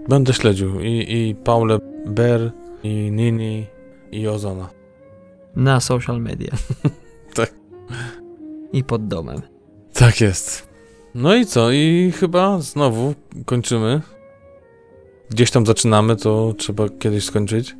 [0.09, 2.53] Będę śledził i, i Paulę Ber,
[2.83, 3.67] i Nini,
[4.13, 4.69] i Ozona.
[5.57, 6.51] Na social media.
[7.35, 7.55] Tak.
[8.73, 9.43] I pod domem.
[9.93, 10.69] Tak jest.
[11.15, 11.73] No i co?
[11.73, 13.15] I chyba znowu
[13.45, 14.01] kończymy.
[15.31, 17.77] Gdzieś tam zaczynamy, to trzeba kiedyś skończyć.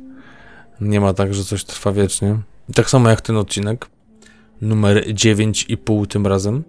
[0.81, 2.37] Nie ma tak, że coś trwa wiecznie.
[2.75, 3.87] Tak samo jak ten odcinek.
[4.61, 6.63] Numer 9,5 tym razem.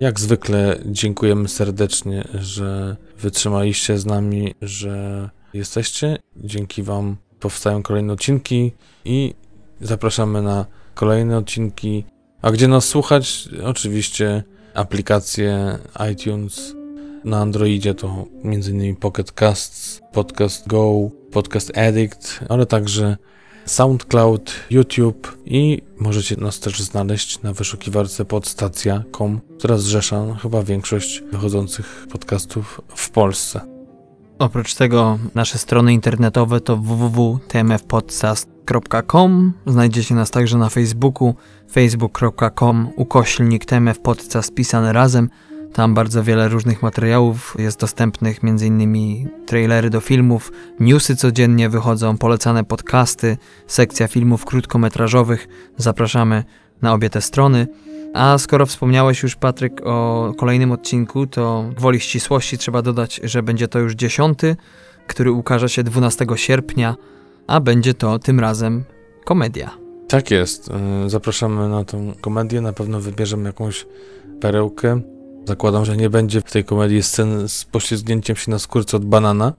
[0.00, 6.18] Jak zwykle dziękujemy serdecznie, że wytrzymaliście z nami, że jesteście.
[6.36, 8.72] Dzięki Wam powstają kolejne odcinki
[9.04, 9.34] i
[9.80, 12.04] zapraszamy na kolejne odcinki.
[12.42, 13.48] A gdzie nas słuchać?
[13.64, 14.42] Oczywiście
[14.74, 15.78] aplikacje
[16.12, 16.74] iTunes.
[17.24, 18.96] Na Androidzie to m.in.
[18.96, 23.16] Pocket Casts, Podcast Go, Podcast Addict, ale także
[23.70, 32.06] SoundCloud, YouTube i możecie nas też znaleźć na wyszukiwarce podstacja.com, która zrzesza chyba większość wychodzących
[32.12, 33.60] podcastów w Polsce.
[34.38, 39.52] Oprócz tego nasze strony internetowe to www.tmfpodcast.com.
[39.66, 41.34] Znajdziecie nas także na Facebooku
[41.72, 45.28] facebook.com ukoślnik tmfpodcast pisane razem.
[45.72, 49.28] Tam bardzo wiele różnych materiałów jest dostępnych, m.in.
[49.46, 55.48] trailery do filmów, newsy codziennie wychodzą, polecane podcasty, sekcja filmów krótkometrażowych.
[55.76, 56.44] Zapraszamy
[56.82, 57.66] na obie te strony.
[58.14, 63.68] A skoro wspomniałeś już, Patryk, o kolejnym odcinku, to gwoli ścisłości trzeba dodać, że będzie
[63.68, 64.56] to już dziesiąty,
[65.06, 66.96] który ukaże się 12 sierpnia,
[67.46, 68.84] a będzie to tym razem
[69.24, 69.70] komedia.
[70.08, 70.70] Tak jest.
[71.02, 72.60] Yy, Zapraszamy na tą komedię.
[72.60, 73.86] Na pewno wybierzemy jakąś
[74.40, 75.00] perełkę.
[75.44, 79.52] Zakładam, że nie będzie w tej komedii scen z poślizgnięciem się na skórce od banana.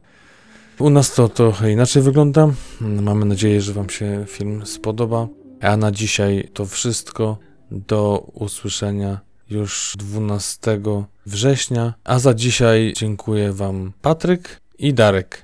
[0.79, 2.49] U nas to trochę inaczej wygląda.
[2.81, 5.27] Mamy nadzieję, że Wam się film spodoba.
[5.61, 7.37] A na dzisiaj to wszystko.
[7.71, 9.19] Do usłyszenia
[9.49, 10.81] już 12
[11.25, 11.93] września.
[12.03, 15.43] A za dzisiaj dziękuję Wam Patryk i Darek.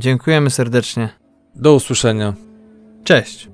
[0.00, 1.08] Dziękujemy serdecznie.
[1.54, 2.34] Do usłyszenia.
[3.04, 3.51] Cześć!